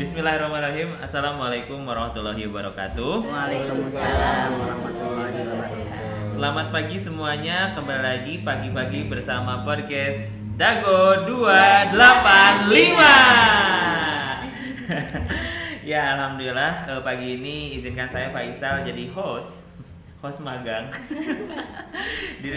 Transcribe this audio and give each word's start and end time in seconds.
Bismillahirrahmanirrahim. 0.00 0.96
Assalamualaikum 0.96 1.84
warahmatullahi 1.84 2.48
wabarakatuh. 2.48 3.20
Waalaikumsalam 3.20 4.48
warahmatullahi 4.56 5.44
wabarakatuh. 5.44 6.32
Selamat 6.32 6.72
pagi 6.72 6.96
semuanya. 6.96 7.68
Kembali 7.76 8.00
lagi 8.00 8.40
pagi-pagi 8.40 9.12
bersama 9.12 9.60
podcast 9.60 10.24
Dago 10.56 11.28
285. 11.28 12.00
ya, 15.92 16.16
alhamdulillah 16.16 16.96
eh, 16.96 17.00
pagi 17.04 17.36
ini 17.36 17.76
izinkan 17.76 18.08
saya 18.08 18.32
Faisal 18.32 18.80
jadi 18.80 19.04
host 19.12 19.68
host 20.24 20.40
magang 20.40 20.88
di 22.40 22.48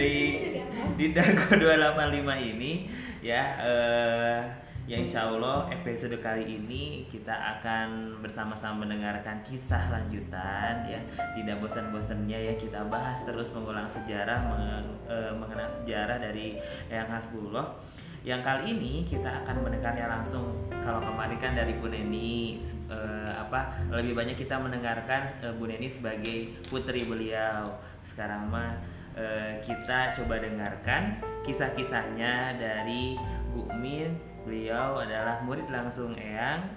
di 0.96 1.06
Dago 1.12 1.60
285 1.60 2.56
ini 2.56 2.88
ya 3.20 3.42
eh, 3.60 4.63
Ya 4.84 5.00
insya 5.00 5.32
Allah 5.32 5.64
episode 5.72 6.20
kali 6.20 6.44
ini 6.44 7.08
kita 7.08 7.32
akan 7.32 8.20
bersama-sama 8.20 8.84
mendengarkan 8.84 9.40
kisah 9.40 9.88
lanjutan 9.88 10.84
ya. 10.84 11.00
Tidak 11.16 11.56
bosan-bosannya 11.56 12.52
ya 12.52 12.54
kita 12.60 12.84
bahas 12.92 13.24
terus 13.24 13.48
mengulang 13.56 13.88
sejarah 13.88 14.44
meng, 14.44 14.84
e, 15.08 15.32
mengenal 15.40 15.64
sejarah 15.64 16.20
dari 16.20 16.60
Yang 16.92 17.16
Hasbullah. 17.16 17.80
Yang 18.28 18.40
kali 18.44 18.62
ini 18.76 18.92
kita 19.08 19.40
akan 19.40 19.64
mendengarnya 19.64 20.04
langsung. 20.04 20.52
Kalau 20.68 21.00
kemarin 21.00 21.40
kan 21.40 21.56
dari 21.56 21.80
Bu 21.80 21.88
Neni 21.88 22.60
e, 22.84 22.98
apa 23.32 23.88
Lebih 23.88 24.12
banyak 24.12 24.36
kita 24.36 24.60
mendengarkan 24.60 25.24
e, 25.40 25.48
Bu 25.56 25.64
Neni 25.64 25.88
sebagai 25.88 26.60
putri 26.68 27.08
beliau. 27.08 27.72
Sekarang 28.04 28.52
mah 28.52 28.76
e, 29.16 29.24
kita 29.64 30.12
coba 30.12 30.44
dengarkan 30.44 31.24
kisah-kisahnya 31.40 32.60
dari 32.60 33.16
Bu 33.48 33.64
Min 33.80 34.33
Beliau 34.44 35.00
adalah 35.00 35.40
murid 35.40 35.72
langsung 35.72 36.12
Eyang 36.20 36.68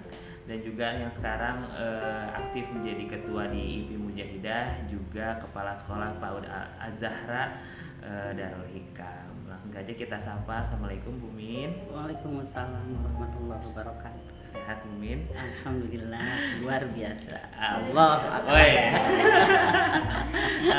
dan 0.48 0.58
juga 0.64 0.96
yang 0.96 1.12
sekarang 1.12 1.68
uh, 1.76 2.32
aktif 2.32 2.64
menjadi 2.72 3.04
ketua 3.04 3.52
di 3.52 3.84
IP 3.84 4.00
Mujahidah 4.00 4.88
juga 4.88 5.36
kepala 5.36 5.76
sekolah 5.76 6.16
PAUD 6.16 6.48
Azahra 6.80 7.60
uh, 8.00 8.32
Darul 8.32 8.64
Hikam. 8.72 9.44
Langsung 9.44 9.76
aja 9.76 9.92
kita 9.92 10.16
sapa. 10.16 10.64
Assalamualaikum 10.64 11.20
Bu 11.20 11.28
Min. 11.36 11.68
Waalaikumsalam 11.92 12.88
warahmatullahi 12.96 13.60
wabarakatuh. 13.68 14.40
Sehat 14.48 14.80
Bu 14.88 14.96
Min? 14.96 15.28
Alhamdulillah 15.36 16.64
luar 16.64 16.88
biasa. 16.96 17.36
Allah 17.52 18.16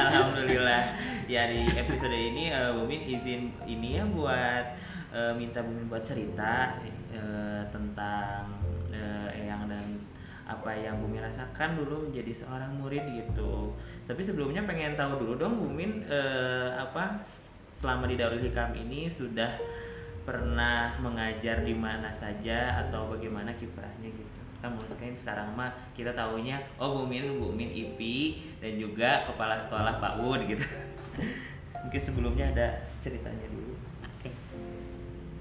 Alhamdulillah. 0.10 0.82
Ya 1.30 1.46
di 1.46 1.70
episode 1.78 2.18
ini 2.18 2.50
uh, 2.50 2.74
Bu 2.74 2.90
Min 2.90 3.06
izin 3.06 3.54
ini 3.70 4.02
ya 4.02 4.10
buat 4.10 4.66
e, 5.10 5.20
minta 5.36 5.60
Bumi 5.62 5.86
buat 5.90 6.02
cerita 6.06 6.78
e, 7.10 7.22
tentang 7.70 8.62
e, 8.90 9.02
Eyang 9.34 9.70
dan 9.70 9.86
apa 10.50 10.74
yang 10.74 10.98
Bumi 11.02 11.22
rasakan 11.22 11.78
dulu 11.78 12.10
menjadi 12.10 12.34
seorang 12.46 12.74
murid 12.78 13.06
gitu. 13.14 13.74
Tapi 14.06 14.22
sebelumnya 14.26 14.66
pengen 14.66 14.98
tahu 14.98 15.22
dulu 15.22 15.34
dong 15.38 15.62
Bumi 15.62 16.06
e, 16.06 16.20
apa 16.74 17.22
selama 17.74 18.10
di 18.10 18.20
Darul 18.20 18.42
Hikam 18.42 18.76
ini 18.76 19.06
sudah 19.08 19.56
pernah 20.26 20.94
mengajar 21.02 21.66
di 21.66 21.74
mana 21.74 22.14
saja 22.14 22.86
atau 22.86 23.14
bagaimana 23.14 23.54
kiprahnya 23.58 24.10
gitu? 24.10 24.40
Kan 24.60 24.76
mungkin 24.76 25.16
sekarang 25.16 25.56
mah 25.56 25.72
kita 25.96 26.12
tahunya 26.12 26.60
oh 26.78 27.02
Bumin 27.02 27.40
Bumin 27.40 27.72
IP 27.72 28.00
dan 28.60 28.76
juga 28.76 29.24
kepala 29.24 29.56
sekolah 29.56 29.98
Pak 29.98 30.14
Wud 30.20 30.44
gitu. 30.46 30.66
Mungkin 31.80 32.02
sebelumnya 32.04 32.52
ada 32.52 32.68
ceritanya 33.00 33.48
dulu 33.48 33.69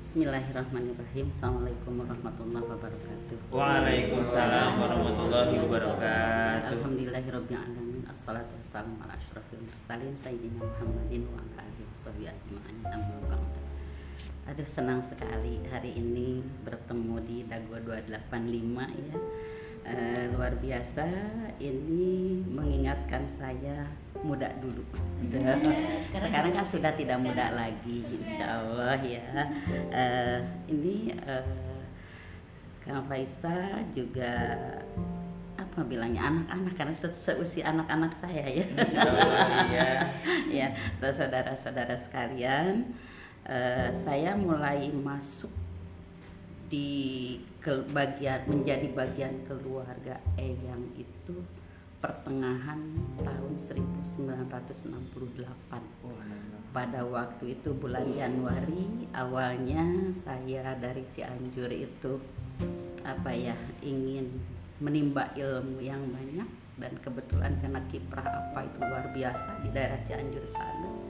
Bismillahirrahmanirrahim. 0.09 1.29
Assalamualaikum 1.37 2.01
warahmatullahi 2.01 2.65
wabarakatuh. 2.65 3.53
Waalaikumsalam 3.53 4.81
warahmatullahi 4.81 5.61
wabarakatuh. 5.61 6.81
Alhamdulillahirrabbilalamin. 6.81 8.09
Assalatu 8.09 8.57
wassalamu 8.57 8.97
ala 9.05 9.13
ashrafil 9.13 9.61
mursalin 9.61 10.17
Sayyidina 10.17 10.65
Muhammadin 10.65 11.29
wa 11.29 11.45
ala 11.45 11.61
alihi 11.61 11.85
wa 11.93 12.25
ajma'in. 12.25 12.79
Amma 12.89 13.37
Aduh 14.49 14.65
senang 14.65 15.05
sekali 15.05 15.61
hari 15.69 15.93
ini 15.93 16.41
bertemu 16.65 17.21
di 17.29 17.45
Dago 17.45 17.77
285 17.77 19.13
ya 19.13 19.17
uh, 19.89 20.25
luar 20.37 20.53
biasa 20.61 21.09
ini 21.59 22.45
mengingatkan 22.45 23.25
saya 23.25 23.89
muda 24.21 24.51
dulu. 24.61 24.85
Sekarang 26.23 26.53
kan 26.53 26.67
sudah 26.67 26.93
tidak 26.95 27.19
muda 27.23 27.55
lagi 27.55 28.05
insya 28.05 28.61
Allah 28.61 28.99
ya. 29.01 29.27
Uh, 29.89 30.39
ini 30.69 31.15
uh, 31.25 31.81
Kang 32.85 33.05
Faisal 33.05 33.85
juga 33.93 34.57
apa 35.59 35.83
bilangnya 35.85 36.31
anak-anak 36.31 36.73
karena 36.79 36.95
seusia 36.95 37.69
anak-anak 37.69 38.13
saya 38.17 38.45
ya. 38.47 38.67
Ya 39.69 39.91
ya 40.65 40.69
saudara-saudara 40.99 41.95
sekalian 41.99 42.95
uh, 43.47 43.91
saya 43.93 44.35
mulai 44.35 44.89
masuk 44.91 45.53
di 46.69 47.41
ke 47.59 47.85
bagian 47.91 48.45
menjadi 48.45 48.93
bagian 48.93 49.41
keluarga 49.49 50.21
Eyang 50.37 50.93
itu 51.01 51.41
pertengahan 51.99 52.79
tahun 53.25 53.59
1968 53.59 55.43
pada 56.71 57.01
waktu 57.03 57.59
itu 57.59 57.75
bulan 57.75 58.07
Januari 58.15 59.11
awalnya 59.17 60.13
saya 60.15 60.79
dari 60.79 61.03
Cianjur 61.11 61.75
itu 61.75 62.23
apa 63.03 63.35
ya 63.35 63.57
ingin 63.83 64.31
menimba 64.79 65.27
ilmu 65.35 65.83
yang 65.83 66.07
banyak 66.07 66.47
dan 66.79 66.93
kebetulan 67.03 67.59
karena 67.59 67.83
kiprah 67.91 68.23
apa 68.23 68.63
itu 68.63 68.79
luar 68.79 69.11
biasa 69.11 69.59
di 69.67 69.69
daerah 69.75 69.99
Cianjur 70.07 70.47
sana 70.47 71.08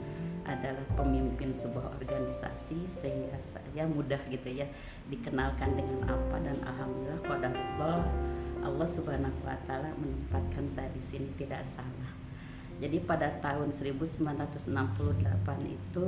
adalah 0.49 0.85
pemimpin 0.97 1.53
sebuah 1.53 2.01
organisasi 2.01 2.89
sehingga 2.89 3.37
saya 3.39 3.85
mudah 3.85 4.19
gitu 4.33 4.49
ya 4.49 4.65
dikenalkan 5.13 5.77
dengan 5.77 6.09
apa 6.09 6.37
dan 6.41 6.57
alhamdulillah 6.65 7.21
Allah 7.79 8.01
Allah 8.65 8.89
Subhanahu 8.89 9.45
wa 9.45 9.55
taala 9.69 9.93
menempatkan 9.95 10.67
saya 10.67 10.91
di 10.91 11.03
sini 11.05 11.31
tidak 11.39 11.63
salah. 11.63 12.13
Jadi 12.79 13.03
pada 13.03 13.27
tahun 13.43 13.75
1968 13.75 14.71
itu 15.67 16.07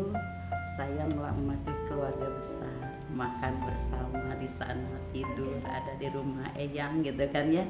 saya 0.79 1.03
masuk 1.35 1.75
keluarga 1.91 2.31
besar, 2.31 2.95
makan 3.11 3.59
bersama 3.67 4.39
di 4.39 4.47
sana, 4.47 4.95
tidur 5.11 5.59
ada 5.67 5.99
di 5.99 6.07
rumah 6.15 6.47
Eyang 6.55 7.03
gitu 7.03 7.27
kan 7.35 7.51
ya. 7.51 7.67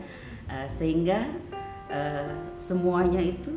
Uh, 0.53 0.69
sehingga 0.69 1.33
uh, 1.89 2.37
semuanya 2.61 3.25
itu 3.25 3.57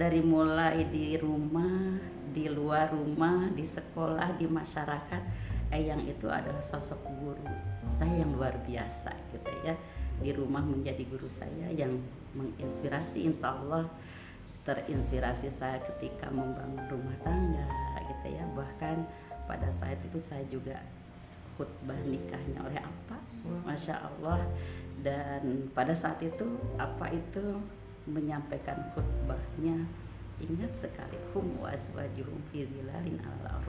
dari 0.00 0.24
mulai 0.24 0.88
di 0.88 1.12
rumah, 1.20 2.00
di 2.32 2.48
luar 2.48 2.88
rumah, 2.88 3.52
di 3.52 3.68
sekolah, 3.68 4.32
di 4.40 4.48
masyarakat, 4.48 5.22
Eyang 5.70 6.02
itu 6.02 6.26
adalah 6.26 6.64
sosok 6.64 6.98
guru 7.22 7.46
saya 7.86 8.26
yang 8.26 8.34
luar 8.34 8.58
biasa 8.64 9.14
gitu 9.30 9.52
ya. 9.62 9.76
Di 10.18 10.34
rumah 10.34 10.66
menjadi 10.66 11.06
guru 11.06 11.30
saya 11.30 11.70
yang 11.70 11.94
menginspirasi 12.34 13.28
insya 13.28 13.54
Allah 13.54 13.86
terinspirasi 14.66 15.46
saya 15.46 15.78
ketika 15.78 16.26
membangun 16.32 16.82
rumah 16.90 17.14
tangga 17.22 17.70
gitu 18.08 18.34
ya. 18.34 18.44
Bahkan 18.50 18.96
pada 19.46 19.70
saat 19.70 20.02
itu 20.02 20.18
saya 20.18 20.42
juga 20.50 20.82
khutbah 21.54 21.98
nikahnya 22.02 22.66
oleh 22.66 22.82
apa 22.82 23.16
masya 23.62 24.02
Allah. 24.02 24.42
Dan 25.00 25.70
pada 25.70 25.94
saat 25.94 26.18
itu 26.18 26.58
apa 26.82 27.14
itu 27.14 27.62
menyampaikan 28.08 28.80
khutbahnya. 28.94 29.88
Ingat 30.40 30.72
sekali 30.72 31.20
hum 31.36 31.60
waswajuhum 31.60 32.40
fi 32.48 32.64
dhilalin 32.64 33.20
ala 33.20 33.60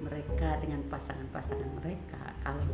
mereka 0.00 0.56
dengan 0.58 0.80
pasangan-pasangan 0.88 1.70
mereka 1.84 2.32
kalau 2.40 2.64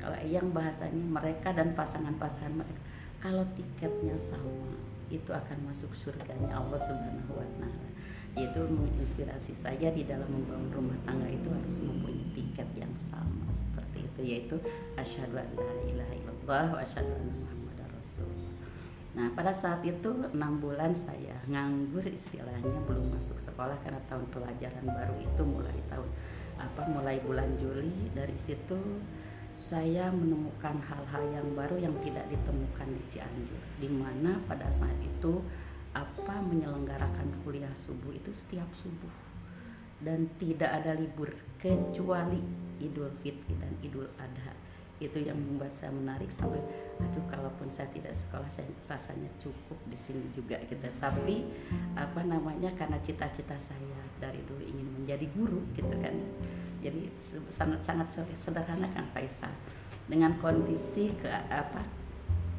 kalau 0.00 0.18
yang 0.24 0.50
bahasanya 0.50 1.04
mereka 1.04 1.52
dan 1.52 1.76
pasangan-pasangan 1.76 2.64
mereka 2.64 2.80
kalau 3.22 3.44
tiketnya 3.54 4.16
sama 4.18 4.74
itu 5.12 5.28
akan 5.30 5.68
masuk 5.68 5.92
surganya 5.92 6.56
Allah 6.56 6.80
Subhanahu 6.80 7.36
wa 7.36 7.46
taala. 7.60 7.88
Itu 8.32 8.64
menginspirasi 8.64 9.52
saya 9.52 9.92
di 9.92 10.08
dalam 10.08 10.24
membangun 10.32 10.72
rumah 10.72 10.98
tangga 11.04 11.28
itu 11.28 11.52
harus 11.52 11.84
mempunyai 11.84 12.32
tiket 12.32 12.66
yang 12.80 12.96
sama 12.96 13.44
seperti 13.52 14.08
itu 14.08 14.20
yaitu 14.24 14.56
asyhadu 14.96 15.36
an 15.36 15.52
la 15.52 15.74
ilaha 15.84 16.12
illallah 16.16 16.66
wa 16.72 16.78
asyhadu 16.80 17.12
anna 17.12 17.34
muhammadar 17.44 17.88
rasulullah 17.92 18.41
Nah 19.12 19.28
pada 19.36 19.52
saat 19.52 19.84
itu 19.84 20.08
enam 20.32 20.56
bulan 20.56 20.96
saya 20.96 21.36
nganggur 21.44 22.00
istilahnya 22.08 22.80
belum 22.88 23.12
masuk 23.12 23.36
sekolah 23.36 23.76
karena 23.84 24.00
tahun 24.08 24.24
pelajaran 24.32 24.88
baru 24.88 25.16
itu 25.20 25.42
mulai 25.44 25.76
tahun 25.92 26.08
apa 26.56 26.82
mulai 26.88 27.20
bulan 27.20 27.52
Juli. 27.60 28.08
Dari 28.16 28.32
situ 28.40 28.80
saya 29.60 30.08
menemukan 30.08 30.80
hal-hal 30.80 31.24
yang 31.28 31.48
baru 31.52 31.76
yang 31.76 31.94
tidak 32.00 32.24
ditemukan 32.32 32.88
di 32.88 33.02
Cianjur 33.12 33.62
di 33.76 33.88
mana 33.92 34.40
pada 34.48 34.72
saat 34.72 34.96
itu 35.04 35.44
apa 35.92 36.40
menyelenggarakan 36.40 37.44
kuliah 37.44 37.72
subuh 37.76 38.16
itu 38.16 38.32
setiap 38.32 38.72
subuh. 38.72 39.12
Dan 40.02 40.32
tidak 40.40 40.72
ada 40.82 40.98
libur 40.98 41.30
kecuali 41.60 42.42
Idul 42.82 43.12
Fitri 43.14 43.54
dan 43.60 43.70
Idul 43.84 44.10
Adha 44.18 44.61
itu 45.00 45.18
yang 45.18 45.34
membuat 45.34 45.74
saya 45.74 45.90
menarik 45.90 46.30
sampai 46.30 46.62
aduh 47.02 47.24
kalaupun 47.26 47.66
saya 47.66 47.90
tidak 47.90 48.14
sekolah 48.14 48.46
saya 48.46 48.70
rasanya 48.86 49.26
cukup 49.40 49.78
di 49.90 49.98
sini 49.98 50.22
juga 50.36 50.60
gitu. 50.70 50.82
Tapi 51.00 51.46
apa 51.98 52.20
namanya 52.22 52.70
karena 52.78 52.98
cita-cita 53.02 53.58
saya 53.58 54.00
dari 54.22 54.38
dulu 54.46 54.62
ingin 54.62 54.88
menjadi 55.02 55.26
guru 55.34 55.62
gitu 55.74 55.94
kan 55.98 56.14
ya. 56.14 56.28
Jadi 56.82 57.14
sangat 57.50 57.82
sangat 57.86 58.10
sederhana 58.34 58.90
kan 58.90 59.06
Faisal. 59.14 59.54
Dengan 60.06 60.34
kondisi 60.38 61.14
ke 61.14 61.30
apa 61.30 62.02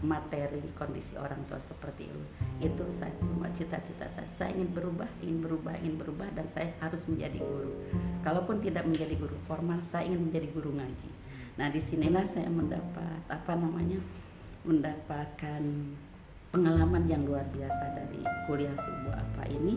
materi 0.03 0.59
kondisi 0.75 1.15
orang 1.15 1.47
tua 1.47 1.55
seperti 1.55 2.11
itu 2.11 2.23
itu 2.59 2.83
saya 2.91 3.15
cuma 3.23 3.47
cita-cita 3.55 4.07
saya. 4.11 4.27
Saya 4.27 4.51
ingin 4.59 4.75
berubah 4.75 5.07
ingin 5.23 5.39
berubah 5.39 5.75
ingin 5.79 5.95
berubah 5.95 6.27
dan 6.35 6.51
saya 6.51 6.75
harus 6.83 7.07
menjadi 7.07 7.39
guru. 7.39 7.71
Kalaupun 8.19 8.59
tidak 8.59 8.83
menjadi 8.83 9.15
guru 9.15 9.35
formal 9.47 9.79
saya 9.83 10.11
ingin 10.11 10.27
menjadi 10.27 10.47
guru 10.51 10.75
ngaji 10.75 11.23
nah 11.53 11.69
di 11.69 11.77
sinilah 11.77 12.25
saya 12.25 12.49
mendapat 12.49 13.29
apa 13.29 13.53
namanya 13.53 14.01
mendapatkan 14.63 15.61
pengalaman 16.53 17.09
yang 17.09 17.25
luar 17.25 17.43
biasa 17.49 17.97
dari 17.97 18.21
kuliah 18.45 18.77
subuh 18.77 19.13
apa 19.17 19.43
ini. 19.49 19.75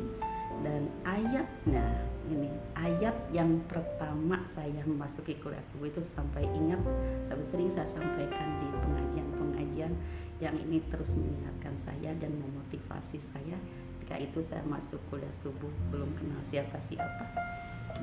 Dan 0.56 0.88
ayatnya 1.04 1.84
ini 2.32 2.48
ayat 2.72 3.12
yang 3.28 3.60
pertama 3.68 4.40
saya 4.48 4.80
memasuki 4.88 5.36
kuliah 5.36 5.60
subuh 5.60 5.84
itu 5.84 6.00
sampai 6.00 6.48
ingat 6.48 6.80
sampai 7.28 7.44
sering 7.44 7.68
saya 7.68 7.84
sampaikan 7.84 8.56
di 8.56 8.68
pengajian-pengajian 8.72 9.92
yang 10.40 10.56
ini 10.56 10.80
terus 10.88 11.12
mengingatkan 11.20 11.76
saya 11.76 12.16
dan 12.16 12.32
memotivasi 12.40 13.20
saya. 13.20 13.60
Ketika 14.00 14.16
itu 14.16 14.40
saya 14.40 14.64
masuk 14.64 15.00
kuliah 15.12 15.32
subuh 15.36 15.68
belum 15.92 16.16
kenal 16.16 16.40
siapa 16.40 16.80
siapa 16.80 17.26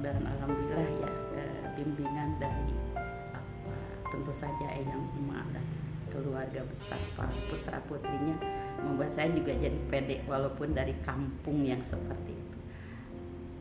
dan 0.02 0.25
alhamdulillah 0.25 0.90
ya 1.06 1.10
eh, 1.38 1.66
bimbingan 1.78 2.38
dari 2.42 2.93
tentu 4.13 4.30
saja 4.30 4.69
yang 4.77 5.01
emak 5.18 5.42
dan 5.50 5.65
keluarga 6.13 6.62
besar 6.69 7.01
para 7.18 7.33
putra 7.50 7.81
putrinya 7.89 8.38
membuat 8.86 9.10
saya 9.10 9.33
juga 9.33 9.57
jadi 9.57 9.80
pede 9.89 10.21
walaupun 10.30 10.77
dari 10.77 10.94
kampung 11.01 11.65
yang 11.65 11.81
seperti 11.81 12.38
itu. 12.38 12.57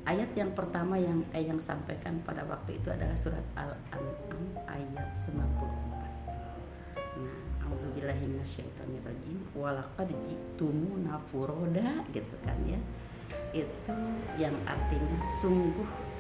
Ayat 0.04 0.36
yang 0.36 0.52
pertama 0.52 1.00
yang 1.00 1.24
eh 1.32 1.48
yang 1.48 1.56
sampaikan 1.56 2.20
pada 2.20 2.44
waktu 2.44 2.76
itu 2.76 2.92
adalah 2.92 3.16
surat 3.16 3.46
al-an'am 3.56 4.44
ayat 4.68 5.08
94 5.16 6.02
A'udzubillahiminasyaitonirrajim 7.62 9.56
Walaqad 9.56 10.12
jitumuna 10.26 11.16
furoda 11.22 12.04
gitu 12.12 12.36
kan 12.44 12.58
ya. 12.68 12.76
Itu 13.56 13.96
yang 14.36 14.58
artinya 14.68 15.22
sungguh 15.40 16.11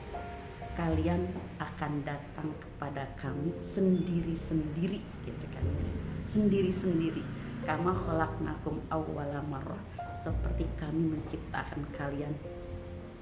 kalian 0.72 1.28
akan 1.60 2.04
datang 2.04 2.48
kepada 2.56 3.04
kami 3.20 3.52
sendiri-sendiri 3.60 5.00
gitu 5.24 5.46
kan 5.52 5.64
ya. 5.64 5.92
Sendiri-sendiri. 6.24 7.22
Kama 7.62 7.94
khalaqnakum 7.94 8.82
awwala 8.90 9.44
marrah. 9.46 9.80
Seperti 10.12 10.68
kami 10.76 11.16
menciptakan 11.16 11.88
kalian 11.94 12.34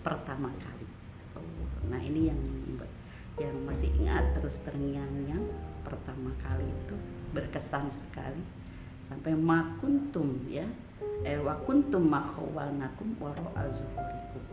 pertama 0.03 0.51
kali. 0.59 0.87
Nah 1.87 2.01
ini 2.01 2.31
yang 2.31 2.41
yang 3.41 3.57
masih 3.65 3.89
ingat 3.97 4.37
terus 4.37 4.61
terngiang-ngiang 4.61 5.49
pertama 5.81 6.35
kali 6.45 6.67
itu 6.67 6.97
berkesan 7.33 7.89
sekali. 7.89 8.45
Sampai 9.01 9.33
makuntum 9.33 10.45
ya 10.45 10.69
eh 11.25 11.41
wakuntum 11.41 12.05
makhawalnakum 12.09 13.17
waro 13.21 13.49
azuhurikum 13.57 14.45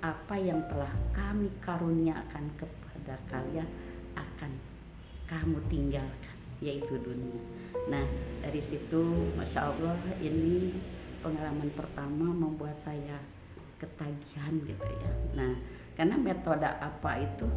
apa 0.00 0.36
yang 0.40 0.64
telah 0.64 0.90
kami 1.12 1.52
karuniakan 1.60 2.48
kepada 2.56 3.14
kalian 3.28 3.68
akan 4.16 4.52
kamu 5.28 5.60
tinggalkan 5.68 6.36
yaitu 6.60 6.96
dunia. 7.00 7.40
Nah 7.88 8.04
dari 8.40 8.60
situ 8.60 9.32
masya 9.36 9.72
allah 9.72 9.96
ini 10.20 10.76
pengalaman 11.20 11.68
pertama 11.76 12.32
membuat 12.32 12.80
saya 12.80 13.20
ketagihan 13.76 14.56
gitu 14.64 14.88
ya. 14.88 15.12
Nah 15.36 15.52
karena 15.96 16.16
metode 16.16 16.68
apa 16.68 17.20
itu 17.20 17.48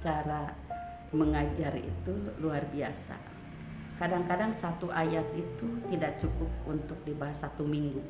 cara 0.00 0.52
mengajar 1.12 1.76
itu 1.76 2.12
luar 2.40 2.68
biasa 2.68 3.31
kadang-kadang 4.02 4.50
satu 4.50 4.90
ayat 4.90 5.22
itu 5.38 5.78
tidak 5.86 6.18
cukup 6.18 6.50
untuk 6.66 6.98
dibahas 7.06 7.46
satu 7.46 7.62
minggu. 7.62 8.02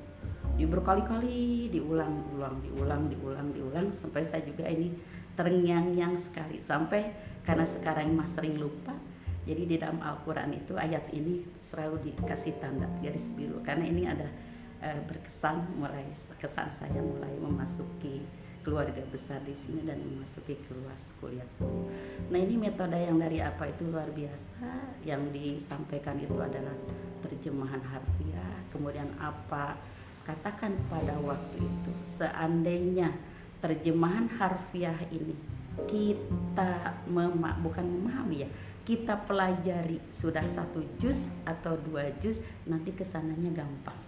Di 0.56 0.64
berkali-kali 0.64 1.68
diulang-ulang 1.68 2.64
diulang 2.64 3.12
diulang 3.12 3.52
diulang 3.52 3.86
sampai 3.92 4.24
saya 4.24 4.40
juga 4.40 4.64
ini 4.72 4.88
terngiang-ngiang 5.36 6.16
sekali. 6.16 6.64
Sampai 6.64 7.12
karena 7.44 7.68
sekarang 7.68 8.08
mas 8.16 8.32
sering 8.32 8.56
lupa 8.56 8.96
jadi 9.42 9.62
di 9.66 9.76
dalam 9.76 9.98
Al-Quran 9.98 10.54
itu 10.54 10.78
ayat 10.78 11.10
ini 11.10 11.42
selalu 11.52 12.08
dikasih 12.08 12.62
tanda 12.62 12.86
garis 13.02 13.28
biru. 13.34 13.58
Karena 13.60 13.84
ini 13.90 14.06
ada 14.06 14.30
e, 14.78 14.88
berkesan 15.02 15.76
mulai 15.76 16.06
kesan 16.38 16.70
saya 16.70 17.02
mulai 17.02 17.34
memasuki 17.36 18.22
keluarga 18.62 19.02
besar 19.10 19.42
di 19.42 19.52
sini 19.52 19.82
dan 19.82 19.98
memasuki 19.98 20.54
kelas 20.66 21.18
kuliah. 21.18 21.46
Nah 22.30 22.38
ini 22.38 22.54
metode 22.56 22.94
yang 22.94 23.18
dari 23.18 23.42
apa 23.42 23.66
itu 23.66 23.82
luar 23.90 24.08
biasa. 24.14 24.98
Yang 25.02 25.22
disampaikan 25.34 26.16
itu 26.22 26.38
adalah 26.38 26.74
terjemahan 27.22 27.82
harfiah, 27.82 28.56
kemudian 28.70 29.10
apa 29.18 29.78
katakan 30.22 30.78
pada 30.86 31.18
waktu 31.18 31.66
itu 31.66 31.90
seandainya 32.06 33.10
terjemahan 33.58 34.30
harfiah 34.38 34.98
ini 35.10 35.34
kita 35.90 37.02
mema 37.10 37.58
bukan 37.58 37.82
memahami 37.82 38.46
ya 38.46 38.48
kita 38.82 39.14
pelajari 39.14 40.02
sudah 40.10 40.42
satu 40.46 40.82
juz 40.98 41.30
atau 41.46 41.78
dua 41.78 42.10
juz 42.18 42.42
nanti 42.66 42.90
ke 42.90 43.06
sananya 43.06 43.62
gampang. 43.62 43.98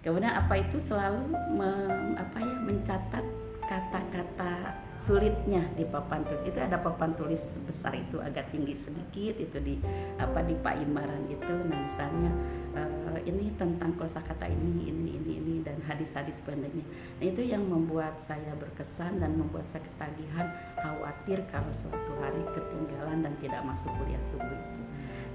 Kemudian 0.00 0.32
apa 0.32 0.56
itu 0.56 0.80
selalu 0.80 1.28
mem, 1.52 2.16
apa 2.16 2.38
ya 2.40 2.56
mencatat 2.64 3.47
kata-kata 3.68 4.72
sulitnya 4.96 5.60
di 5.76 5.84
papan 5.84 6.24
tulis. 6.24 6.42
Itu 6.48 6.58
ada 6.58 6.80
papan 6.80 7.12
tulis 7.12 7.60
besar 7.68 7.92
itu 7.92 8.16
agak 8.16 8.48
tinggi 8.48 8.74
sedikit 8.80 9.36
itu 9.36 9.60
di 9.60 9.76
apa 10.16 10.40
di 10.40 10.56
paimaran 10.56 11.28
itu 11.28 11.52
nah 11.68 11.76
misalnya 11.76 12.32
uh, 12.74 13.20
ini 13.28 13.52
tentang 13.60 13.92
kosakata 13.94 14.48
ini 14.48 14.88
ini 14.88 15.20
ini 15.20 15.32
ini 15.36 15.54
dan 15.60 15.76
hadis-hadis 15.84 16.40
pendeknya. 16.40 16.82
Nah 17.20 17.24
itu 17.28 17.44
yang 17.44 17.62
membuat 17.68 18.16
saya 18.16 18.56
berkesan 18.56 19.20
dan 19.20 19.36
membuat 19.36 19.68
saya 19.68 19.84
ketagihan 19.84 20.48
khawatir 20.80 21.44
kalau 21.52 21.68
suatu 21.68 22.16
hari 22.24 22.40
ketinggalan 22.56 23.20
dan 23.20 23.36
tidak 23.36 23.60
masuk 23.68 23.92
kuliah 24.00 24.22
subuh 24.24 24.48
itu. 24.48 24.82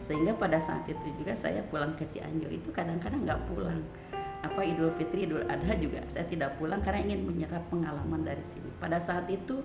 Sehingga 0.02 0.36
pada 0.36 0.58
saat 0.58 0.84
itu 0.90 1.06
juga 1.16 1.38
saya 1.38 1.64
pulang 1.70 1.96
ke 1.96 2.04
Cianjur 2.04 2.52
itu 2.52 2.74
kadang-kadang 2.74 3.24
nggak 3.24 3.42
pulang 3.48 3.86
apa 4.44 4.60
Idul 4.62 4.92
Fitri 4.92 5.24
Idul 5.24 5.48
Adha 5.48 5.74
juga 5.80 6.04
saya 6.12 6.28
tidak 6.28 6.60
pulang 6.60 6.84
karena 6.84 7.00
ingin 7.00 7.24
menyerap 7.24 7.64
pengalaman 7.72 8.28
dari 8.28 8.44
sini. 8.44 8.68
Pada 8.76 9.00
saat 9.00 9.32
itu 9.32 9.64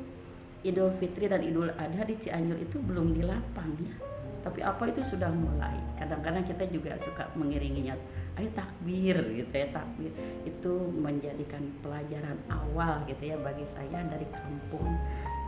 Idul 0.63 0.95
Fitri 0.95 1.27
dan 1.27 1.43
Idul 1.43 1.75
Adha 1.75 2.03
di 2.07 2.15
Cianjur 2.15 2.59
itu 2.63 2.79
belum 2.79 3.15
di 3.15 3.27
lapang 3.27 3.75
ya. 3.83 3.95
Tapi 4.39 4.63
apa 4.63 4.87
itu 4.87 5.03
sudah 5.03 5.35
mulai. 5.35 5.75
Kadang-kadang 5.99 6.47
kita 6.47 6.71
juga 6.71 6.95
suka 6.95 7.27
mengiringinya 7.35 7.99
ayo 8.39 8.49
takbir 8.55 9.19
gitu 9.35 9.51
ya 9.51 9.67
takbir. 9.75 10.15
Itu 10.47 10.95
menjadikan 10.95 11.63
pelajaran 11.83 12.39
awal 12.47 13.03
gitu 13.11 13.35
ya 13.35 13.37
bagi 13.43 13.67
saya 13.67 14.07
dari 14.07 14.31
kampung 14.31 14.95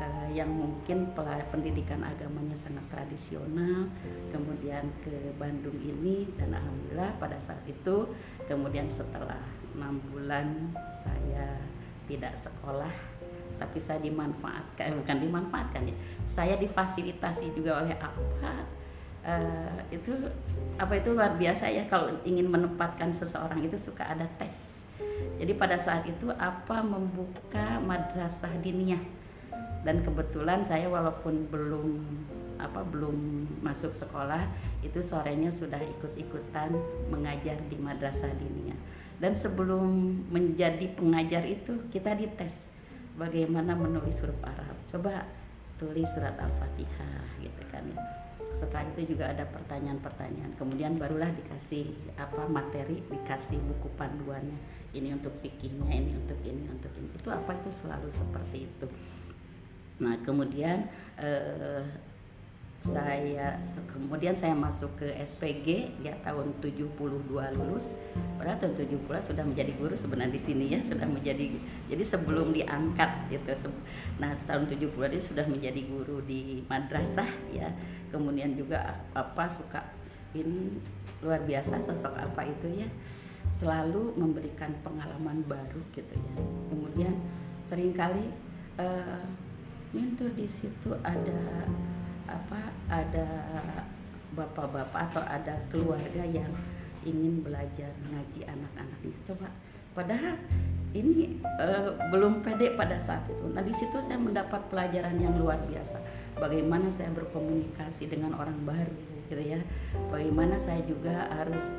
uh, 0.01 0.29
yang 0.33 0.49
mungkin 0.49 1.13
pendidikan 1.53 2.01
agamanya 2.03 2.57
sangat 2.57 2.83
tradisional 2.89 3.87
kemudian 4.33 4.89
ke 5.05 5.31
Bandung 5.37 5.77
ini 5.79 6.27
dan 6.35 6.57
alhamdulillah 6.57 7.21
pada 7.21 7.37
saat 7.37 7.63
itu 7.69 8.09
kemudian 8.49 8.89
setelah 8.89 9.41
enam 9.77 10.01
bulan 10.11 10.73
saya 10.91 11.61
tidak 12.09 12.35
sekolah 12.35 12.91
tapi 13.61 13.77
saya 13.77 14.01
dimanfaatkan 14.01 15.05
bukan 15.05 15.17
dimanfaatkan 15.21 15.83
ya 15.85 15.97
saya 16.25 16.57
difasilitasi 16.57 17.53
juga 17.53 17.85
oleh 17.85 17.95
apa 18.01 18.67
uh, 19.25 19.79
itu 19.93 20.17
apa 20.81 20.97
itu 20.97 21.13
luar 21.13 21.37
biasa 21.37 21.69
ya 21.69 21.85
kalau 21.85 22.09
ingin 22.25 22.49
menempatkan 22.49 23.13
seseorang 23.13 23.61
itu 23.61 23.77
suka 23.77 24.09
ada 24.09 24.25
tes. 24.41 24.89
Jadi 25.37 25.53
pada 25.53 25.77
saat 25.77 26.09
itu 26.09 26.33
apa 26.33 26.81
membuka 26.81 27.77
madrasah 27.85 28.57
diniyah 28.65 29.20
dan 29.81 30.05
kebetulan 30.05 30.61
saya 30.61 30.93
walaupun 30.93 31.49
belum 31.49 31.89
apa 32.61 32.85
belum 32.85 33.49
masuk 33.65 33.97
sekolah 33.97 34.45
itu 34.85 35.01
sorenya 35.01 35.49
sudah 35.49 35.81
ikut-ikutan 35.81 36.77
mengajar 37.09 37.57
di 37.73 37.81
madrasah 37.81 38.29
diniyah. 38.37 38.77
Dan 39.21 39.37
sebelum 39.37 39.89
menjadi 40.29 40.93
pengajar 40.97 41.45
itu 41.45 41.89
kita 41.93 42.17
dites 42.17 42.73
bagaimana 43.17 43.77
menulis 43.77 44.21
huruf 44.25 44.37
Arab. 44.45 44.77
Coba 44.89 45.25
tulis 45.81 46.09
surat 46.09 46.37
al-fatihah 46.37 47.41
gitu 47.41 47.63
kan 47.73 47.85
ya. 47.89 48.01
Setelah 48.53 48.85
itu 48.93 49.17
juga 49.17 49.33
ada 49.33 49.45
pertanyaan-pertanyaan. 49.49 50.57
Kemudian 50.57 51.01
barulah 51.01 51.29
dikasih 51.33 52.17
apa 52.21 52.45
materi 52.49 53.01
dikasih 53.09 53.61
buku 53.61 53.89
panduannya. 53.97 54.57
Ini 54.93 55.17
untuk 55.17 55.33
fikihnya 55.37 55.89
ini 55.89 56.13
untuk 56.17 56.41
ini 56.45 56.69
untuk 56.69 56.93
ini. 56.97 57.09
Itu 57.17 57.29
apa? 57.33 57.57
Itu 57.61 57.73
selalu 57.73 58.09
seperti 58.09 58.69
itu 58.69 58.89
Nah 60.01 60.17
kemudian 60.25 60.89
eh, 61.21 61.85
saya 62.81 63.61
kemudian 63.85 64.33
saya 64.33 64.57
masuk 64.57 65.05
ke 65.05 65.13
SPG 65.21 66.01
ya 66.01 66.17
tahun 66.25 66.57
72 66.65 66.97
lulus. 67.29 68.01
Pada 68.41 68.57
tahun 68.57 68.73
70 68.73 69.05
sudah 69.21 69.45
menjadi 69.45 69.77
guru 69.77 69.93
sebenarnya 69.93 70.33
di 70.33 70.41
sini 70.41 70.65
ya 70.73 70.81
sudah 70.81 71.05
menjadi 71.05 71.61
jadi 71.93 72.01
sebelum 72.01 72.57
diangkat 72.57 73.29
gitu. 73.29 73.69
Nah 74.17 74.33
tahun 74.33 74.65
70 74.65 75.13
dia 75.13 75.21
sudah 75.21 75.45
menjadi 75.45 75.85
guru 75.93 76.25
di 76.25 76.65
madrasah 76.73 77.29
ya. 77.53 77.69
Kemudian 78.09 78.57
juga 78.57 79.05
apa 79.13 79.45
suka 79.45 79.85
ini 80.33 80.81
luar 81.21 81.45
biasa 81.45 81.85
sosok 81.85 82.17
apa 82.17 82.49
itu 82.49 82.81
ya. 82.81 82.89
Selalu 83.53 84.17
memberikan 84.17 84.73
pengalaman 84.81 85.45
baru 85.45 85.85
gitu 85.93 86.17
ya. 86.17 86.35
Kemudian 86.73 87.13
sering 87.61 87.93
kali 87.93 88.25
uh, 88.81 89.21
mentor 89.91 90.31
di 90.39 90.47
situ 90.47 90.95
ada 91.03 91.67
apa 92.31 92.61
ada 92.87 93.27
bapak-bapak 94.35 95.11
atau 95.11 95.23
ada 95.27 95.55
keluarga 95.67 96.23
yang 96.23 96.51
ingin 97.03 97.43
belajar 97.43 97.91
ngaji 98.13 98.47
anak-anaknya 98.47 99.17
coba 99.27 99.49
padahal 99.97 100.39
ini 100.91 101.39
uh, 101.63 101.95
belum 102.11 102.43
pede 102.43 102.75
pada 102.75 102.99
saat 102.99 103.23
itu. 103.31 103.47
Nah 103.55 103.63
di 103.63 103.71
situ 103.71 104.03
saya 104.03 104.19
mendapat 104.19 104.67
pelajaran 104.67 105.15
yang 105.23 105.39
luar 105.39 105.63
biasa. 105.71 106.03
Bagaimana 106.35 106.91
saya 106.91 107.15
berkomunikasi 107.15 108.11
dengan 108.11 108.35
orang 108.35 108.59
baru, 108.67 108.99
gitu 109.31 109.39
ya. 109.39 109.61
Bagaimana 110.11 110.59
saya 110.59 110.83
juga 110.83 111.31
harus 111.31 111.79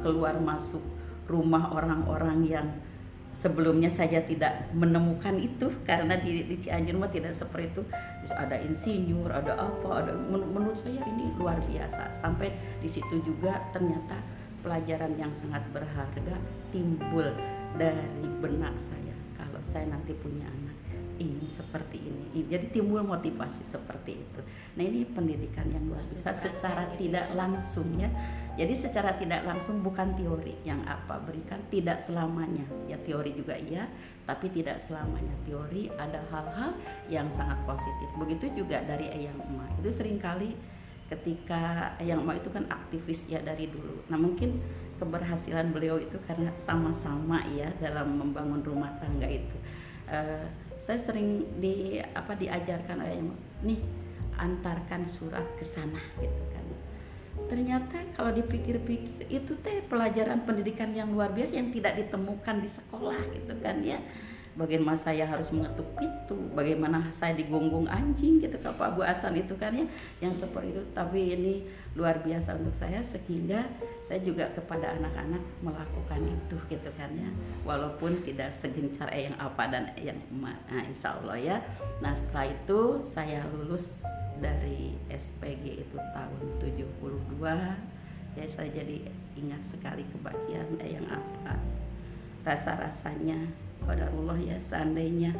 keluar 0.00 0.40
masuk 0.40 0.80
rumah 1.28 1.76
orang-orang 1.76 2.38
yang 2.48 2.66
sebelumnya 3.32 3.88
saja 3.88 4.20
tidak 4.22 4.70
menemukan 4.76 5.34
itu 5.40 5.72
karena 5.88 6.20
di, 6.20 6.44
di 6.46 6.56
Cianjur 6.60 7.00
mah 7.00 7.10
tidak 7.10 7.32
seperti 7.32 7.72
itu. 7.72 7.82
Ada 8.30 8.60
insinyur 8.62 9.32
ada 9.32 9.58
apa 9.58 9.88
ada 10.04 10.12
menurut 10.14 10.76
saya 10.76 11.02
ini 11.08 11.32
luar 11.40 11.58
biasa. 11.64 12.12
Sampai 12.12 12.52
di 12.78 12.86
situ 12.86 13.24
juga 13.24 13.58
ternyata 13.72 14.20
pelajaran 14.62 15.18
yang 15.18 15.34
sangat 15.34 15.64
berharga 15.74 16.38
timbul 16.70 17.26
dari 17.74 18.28
benak 18.38 18.78
saya 18.78 19.11
saya 19.62 19.88
nanti 19.88 20.12
punya 20.12 20.46
anak 20.46 20.82
ingin 21.22 21.46
seperti 21.46 22.02
ini. 22.02 22.50
Jadi 22.50 22.72
timbul 22.74 23.04
motivasi 23.06 23.62
seperti 23.62 24.18
itu. 24.18 24.40
Nah 24.74 24.82
ini 24.82 25.06
pendidikan 25.06 25.70
yang 25.70 25.86
luar 25.86 26.02
biasa 26.10 26.34
secara 26.34 26.90
tidak 26.98 27.30
langsung 27.38 27.94
ya. 27.94 28.10
Jadi 28.52 28.74
secara 28.76 29.16
tidak 29.16 29.48
langsung 29.48 29.80
bukan 29.80 30.12
teori 30.12 30.60
yang 30.66 30.82
apa 30.84 31.22
berikan 31.22 31.62
tidak 31.70 32.02
selamanya. 32.02 32.66
Ya 32.90 32.98
teori 32.98 33.32
juga 33.32 33.54
iya 33.56 33.86
tapi 34.26 34.50
tidak 34.50 34.82
selamanya. 34.82 35.32
Teori 35.46 35.88
ada 35.94 36.20
hal-hal 36.32 36.74
yang 37.08 37.30
sangat 37.30 37.62
positif. 37.64 38.08
Begitu 38.18 38.52
juga 38.52 38.82
dari 38.82 39.08
Eyang 39.08 39.40
Emak. 39.40 39.80
Itu 39.80 39.94
sering 39.94 40.18
kali 40.18 40.52
ketika 41.08 41.94
Eyang 42.00 42.24
Emak 42.24 42.44
itu 42.44 42.50
kan 42.50 42.66
aktivis 42.68 43.28
ya 43.30 43.40
dari 43.40 43.68
dulu. 43.68 44.04
Nah 44.10 44.18
mungkin 44.18 44.58
keberhasilan 45.02 45.74
beliau 45.74 45.98
itu 45.98 46.14
karena 46.22 46.54
sama-sama 46.54 47.42
ya 47.50 47.74
dalam 47.82 48.14
membangun 48.22 48.62
rumah 48.62 48.94
tangga 49.02 49.26
itu. 49.26 49.58
Uh, 50.06 50.46
saya 50.78 50.98
sering 51.02 51.42
di 51.58 51.98
apa 51.98 52.38
diajarkan 52.38 53.02
oleh 53.02 53.18
nih 53.66 53.82
antarkan 54.38 55.02
surat 55.02 55.42
ke 55.58 55.66
sana 55.66 55.98
gitu 56.22 56.42
kan. 56.54 56.66
Ternyata 57.50 58.14
kalau 58.14 58.30
dipikir-pikir 58.30 59.26
itu 59.26 59.58
teh 59.58 59.82
pelajaran 59.90 60.46
pendidikan 60.46 60.94
yang 60.94 61.10
luar 61.10 61.34
biasa 61.34 61.58
yang 61.58 61.74
tidak 61.74 61.98
ditemukan 61.98 62.62
di 62.62 62.70
sekolah 62.70 63.18
gitu 63.34 63.54
kan 63.58 63.82
ya 63.82 63.98
bagaimana 64.52 64.98
saya 64.98 65.24
harus 65.24 65.48
mengetuk 65.52 65.86
pintu, 65.96 66.36
bagaimana 66.52 67.08
saya 67.08 67.32
digonggong 67.32 67.88
anjing 67.88 68.40
gitu 68.40 68.56
ke 68.60 68.68
Pak 68.68 68.96
Bu 68.96 69.04
Asan 69.04 69.36
itu 69.36 69.56
kan 69.56 69.72
ya, 69.72 69.86
yang 70.20 70.34
seperti 70.36 70.76
itu. 70.76 70.82
Tapi 70.92 71.20
ini 71.36 71.54
luar 71.96 72.20
biasa 72.24 72.56
untuk 72.56 72.72
saya 72.72 73.00
sehingga 73.04 73.64
saya 74.00 74.20
juga 74.24 74.48
kepada 74.52 74.96
anak-anak 74.96 75.40
melakukan 75.60 76.20
itu 76.24 76.56
gitu 76.68 76.90
kan 76.96 77.12
ya, 77.16 77.28
walaupun 77.64 78.20
tidak 78.24 78.52
segencar 78.52 79.08
yang 79.12 79.36
apa 79.40 79.68
dan 79.68 79.92
yang 80.00 80.18
emak. 80.32 80.56
Nah, 80.68 80.82
insya 80.84 81.16
Allah 81.20 81.38
ya. 81.40 81.56
Nah 82.00 82.12
setelah 82.12 82.52
itu 82.52 83.00
saya 83.04 83.44
lulus 83.52 84.00
dari 84.42 84.96
SPG 85.06 85.86
itu 85.86 85.96
tahun 86.12 86.42
72 86.58 87.38
ya 88.32 88.46
saya 88.48 88.68
jadi 88.72 89.12
ingat 89.36 89.62
sekali 89.62 90.02
kebahagiaan 90.08 90.80
yang 90.80 91.06
apa 91.06 91.60
rasa-rasanya 92.42 93.38
Allah 93.86 94.38
ya 94.38 94.56
seandainya 94.56 95.34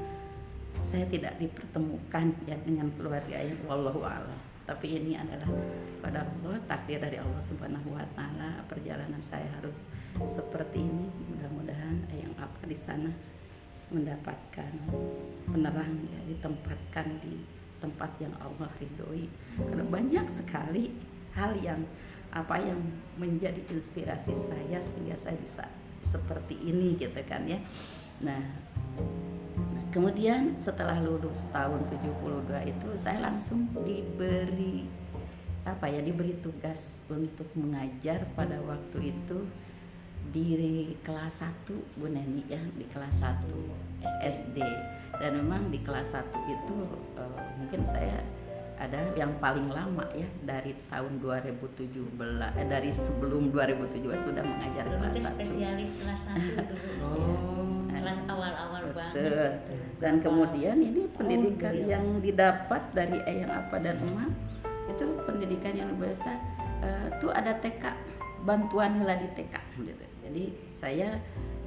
saya 0.82 1.06
tidak 1.06 1.38
dipertemukan 1.38 2.34
ya 2.44 2.58
dengan 2.66 2.90
keluarga 2.98 3.38
yang 3.38 3.56
wallahu 3.64 4.02
a'lam. 4.02 4.36
Tapi 4.62 4.98
ini 4.98 5.18
adalah 5.18 5.50
pada 6.02 6.22
Allah 6.22 6.58
takdir 6.66 6.98
dari 7.02 7.18
Allah 7.18 7.38
Subhanahu 7.38 7.94
wa 7.94 8.06
taala. 8.14 8.62
Perjalanan 8.66 9.22
saya 9.22 9.46
harus 9.58 9.90
seperti 10.26 10.82
ini. 10.82 11.06
Mudah-mudahan 11.34 12.10
yang 12.14 12.34
apa 12.38 12.62
di 12.66 12.78
sana 12.78 13.10
mendapatkan 13.90 14.72
penerang 15.50 15.94
ya 16.08 16.20
ditempatkan 16.30 17.06
di 17.22 17.42
tempat 17.78 18.10
yang 18.22 18.34
Allah 18.38 18.70
ridhoi. 18.78 19.26
Karena 19.58 19.84
banyak 19.86 20.26
sekali 20.30 20.94
hal 21.34 21.58
yang 21.58 21.82
apa 22.32 22.56
yang 22.58 22.80
menjadi 23.20 23.60
inspirasi 23.70 24.32
saya 24.32 24.80
sehingga 24.80 25.18
saya 25.18 25.36
bisa 25.36 25.66
seperti 26.02 26.58
ini 26.66 26.98
gitu 26.98 27.22
kan 27.24 27.46
ya. 27.46 27.62
Nah, 28.20 28.42
nah 29.72 29.84
kemudian 29.94 30.58
setelah 30.58 30.98
lulus 30.98 31.48
tahun 31.54 31.86
72 31.86 32.48
itu 32.68 32.88
saya 32.98 33.22
langsung 33.22 33.70
diberi 33.86 34.84
apa 35.62 35.86
ya 35.86 36.02
diberi 36.02 36.34
tugas 36.42 37.06
untuk 37.06 37.46
mengajar 37.54 38.26
pada 38.34 38.58
waktu 38.66 39.14
itu 39.14 39.46
di 40.32 40.90
kelas 41.04 41.44
1 41.70 41.98
Bu 42.00 42.10
Neni 42.10 42.42
ya 42.50 42.58
di 42.74 42.88
kelas 42.90 43.22
1 43.22 43.46
SD 44.26 44.58
dan 45.20 45.38
memang 45.38 45.70
di 45.70 45.78
kelas 45.84 46.18
1 46.18 46.34
itu 46.50 46.76
uh, 47.14 47.42
mungkin 47.60 47.84
saya 47.86 48.16
adalah 48.82 49.14
yang 49.14 49.32
paling 49.38 49.70
lama 49.70 50.02
ya 50.10 50.26
dari 50.42 50.74
tahun 50.90 51.22
2017 51.22 52.18
eh, 52.58 52.66
dari 52.66 52.90
sebelum 52.90 53.54
2017 53.54 54.02
sudah 54.18 54.42
mengajar 54.42 54.90
kelas 54.90 55.14
1 55.22 55.38
spesialis 55.38 55.90
kelas 56.02 56.22
1 56.34 56.58
dulu. 56.70 57.06
Oh 57.06 57.82
kelas 58.02 58.20
awal-awal 58.26 58.84
banget. 58.90 59.62
Dan 60.02 60.18
kemudian 60.18 60.76
ini 60.82 61.06
pendidikan 61.14 61.70
oh, 61.78 61.86
yang 61.86 62.04
didapat 62.18 62.82
dari 62.90 63.22
Eyang 63.22 63.54
Apa 63.54 63.78
dan 63.78 63.94
Emak 64.02 64.34
itu 64.90 65.06
pendidikan 65.22 65.78
yang 65.78 65.94
biasa 65.94 66.34
uh, 66.82 67.06
tuh 67.22 67.30
ada 67.30 67.54
TK 67.54 67.94
bantuan 68.42 68.98
hela 68.98 69.14
di 69.14 69.30
TK 69.30 69.54
gitu. 69.78 70.04
jadi 70.26 70.44
saya 70.74 71.08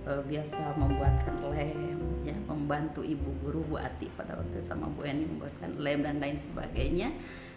uh, 0.06 0.22
biasa 0.24 0.78
membuatkan 0.78 1.36
lem 1.52 2.00
ya 2.26 2.38
membantu 2.50 3.06
ibu 3.06 3.30
guru 3.42 3.62
Bu 3.66 3.76
Ati 3.78 4.10
pada 4.14 4.38
waktu 4.38 4.62
sama 4.62 4.90
Bu 4.90 5.06
Eni 5.06 5.26
membuatkan 5.26 5.78
lem 5.78 6.02
dan 6.06 6.18
lain 6.22 6.38
sebagainya. 6.38 7.14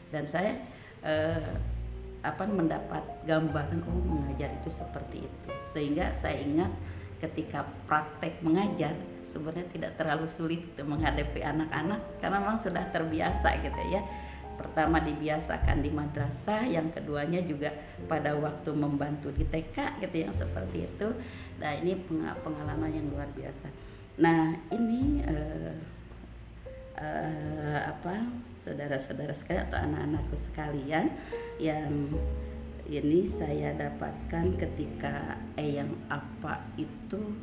Dan 0.09 0.25
saya 0.25 0.57
uh, 1.05 1.53
apa 2.25 2.45
mendapat 2.49 3.05
gambaran 3.29 3.85
oh 3.87 4.03
mengajar 4.03 4.51
itu 4.59 4.69
seperti 4.73 5.25
itu. 5.25 5.51
Sehingga 5.63 6.17
saya 6.17 6.41
ingat 6.43 6.73
ketika 7.19 7.67
praktek 7.87 8.41
mengajar 8.43 8.95
sebenarnya 9.29 9.69
tidak 9.69 9.93
terlalu 10.01 10.25
sulit 10.25 10.65
gitu 10.65 10.87
menghadapi 10.89 11.45
anak-anak 11.45 12.01
karena 12.23 12.41
memang 12.41 12.57
sudah 12.57 12.89
terbiasa 12.89 13.61
gitu 13.61 13.83
ya 13.93 14.01
pertama 14.59 14.99
dibiasakan 14.99 15.81
di 15.81 15.95
madrasah 15.95 16.67
yang 16.67 16.91
keduanya 16.91 17.41
juga 17.47 17.71
pada 18.11 18.35
waktu 18.35 18.75
membantu 18.75 19.31
di 19.31 19.47
TK 19.47 20.03
gitu 20.03 20.17
yang 20.27 20.35
seperti 20.35 20.91
itu 20.91 21.09
nah 21.63 21.73
ini 21.79 21.95
pengalaman 22.43 22.91
yang 22.91 23.07
luar 23.09 23.31
biasa 23.33 23.71
nah 24.19 24.51
ini 24.75 25.23
uh, 25.23 25.75
uh, 26.99 27.81
apa 27.87 28.27
saudara-saudara 28.67 29.31
sekalian 29.31 29.65
atau 29.71 29.79
anak-anakku 29.79 30.37
sekalian 30.37 31.07
yang 31.63 32.13
ini 32.89 33.29
saya 33.29 33.77
dapatkan 33.77 34.57
ketika 34.57 35.37
Eyang 35.61 35.93
Apa 36.09 36.65
itu 36.81 37.37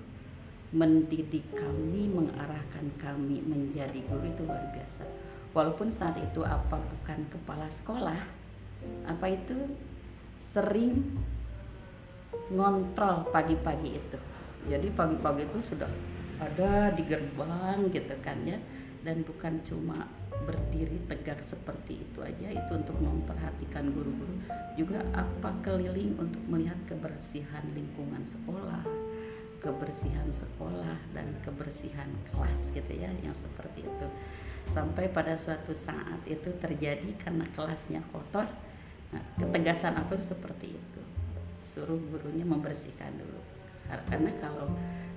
mendidik 0.73 1.45
kami, 1.53 2.09
mengarahkan 2.09 2.89
kami 2.97 3.45
menjadi 3.45 4.01
guru 4.09 4.25
itu 4.25 4.41
luar 4.41 4.65
biasa. 4.73 5.05
Walaupun 5.55 5.87
saat 5.87 6.19
itu 6.19 6.43
apa 6.43 6.75
bukan 6.75 7.19
kepala 7.31 7.71
sekolah, 7.71 8.19
apa 9.07 9.25
itu 9.31 9.55
sering 10.35 11.15
ngontrol 12.51 13.31
pagi-pagi 13.31 13.95
itu. 13.95 14.19
Jadi 14.67 14.91
pagi-pagi 14.91 15.47
itu 15.47 15.59
sudah 15.63 15.87
ada 16.43 16.91
di 16.91 17.07
gerbang 17.07 17.87
gitu 17.87 18.19
kan 18.19 18.43
ya, 18.43 18.59
dan 19.07 19.23
bukan 19.23 19.63
cuma 19.63 20.11
berdiri 20.43 20.99
tegak 21.07 21.39
seperti 21.39 22.03
itu 22.03 22.19
aja 22.19 22.51
itu 22.51 22.71
untuk 22.75 22.99
memperhatikan 22.99 23.95
guru-guru. 23.95 24.35
Juga 24.75 24.99
apa 25.15 25.55
keliling 25.63 26.19
untuk 26.19 26.43
melihat 26.51 26.77
kebersihan 26.83 27.63
lingkungan 27.71 28.27
sekolah 28.27 28.83
kebersihan 29.65 30.29
sekolah 30.29 30.93
dan 31.17 31.25
kebersihan 31.41 32.05
kelas 32.29 32.69
gitu 32.69 32.93
ya 32.93 33.09
yang 33.25 33.33
seperti 33.33 33.81
itu 33.81 34.07
sampai 34.69 35.09
pada 35.09 35.37
suatu 35.37 35.71
saat 35.71 36.21
itu 36.25 36.49
terjadi 36.57 37.07
karena 37.21 37.45
kelasnya 37.53 38.01
kotor 38.09 38.47
nah, 39.13 39.23
ketegasan 39.37 39.95
aku 39.99 40.17
itu 40.17 40.35
seperti 40.35 40.75
itu. 40.75 41.01
Suruh 41.65 41.97
gurunya 41.97 42.45
membersihkan 42.45 43.13
dulu. 43.17 43.41
Karena 43.85 44.31
kalau 44.41 44.67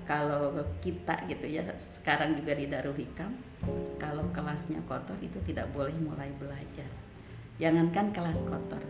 kalau 0.08 0.56
kita 0.80 1.28
gitu 1.28 1.44
ya 1.44 1.64
sekarang 1.76 2.32
juga 2.40 2.56
di 2.56 2.64
Darul 2.64 2.96
Hikam 2.96 3.36
kalau 4.00 4.24
kelasnya 4.32 4.80
kotor 4.88 5.16
itu 5.20 5.36
tidak 5.44 5.68
boleh 5.72 5.96
mulai 6.00 6.32
belajar. 6.36 6.88
Jangankan 7.60 8.14
kelas 8.14 8.46
kotor 8.46 8.80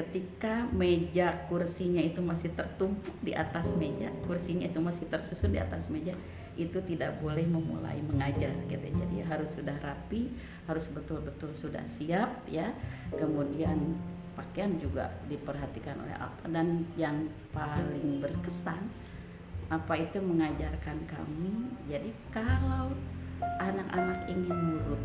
ketika 0.00 0.64
meja 0.72 1.44
kursinya 1.52 2.00
itu 2.00 2.24
masih 2.24 2.56
tertumpuk 2.56 3.12
di 3.20 3.36
atas 3.36 3.76
meja 3.76 4.08
kursinya 4.24 4.64
itu 4.64 4.80
masih 4.80 5.04
tersusun 5.12 5.52
di 5.52 5.60
atas 5.60 5.92
meja 5.92 6.16
itu 6.56 6.80
tidak 6.84 7.20
boleh 7.20 7.44
memulai 7.44 8.00
mengajar 8.04 8.52
gitu. 8.68 8.84
Jadi 8.84 9.24
harus 9.24 9.60
sudah 9.60 9.76
rapi 9.80 10.32
harus 10.68 10.88
betul-betul 10.92 11.52
sudah 11.52 11.84
siap 11.84 12.44
ya. 12.48 12.72
Kemudian 13.12 13.96
pakaian 14.36 14.72
juga 14.80 15.12
diperhatikan 15.28 16.00
oleh 16.00 16.16
apa 16.16 16.48
dan 16.48 16.88
yang 16.96 17.28
paling 17.52 18.24
berkesan 18.24 18.88
apa 19.70 19.94
itu 20.00 20.18
mengajarkan 20.18 20.98
kami 21.06 21.70
jadi 21.86 22.10
kalau 22.34 22.90
anak-anak 23.60 24.26
ingin 24.26 24.56
nurut 24.56 25.02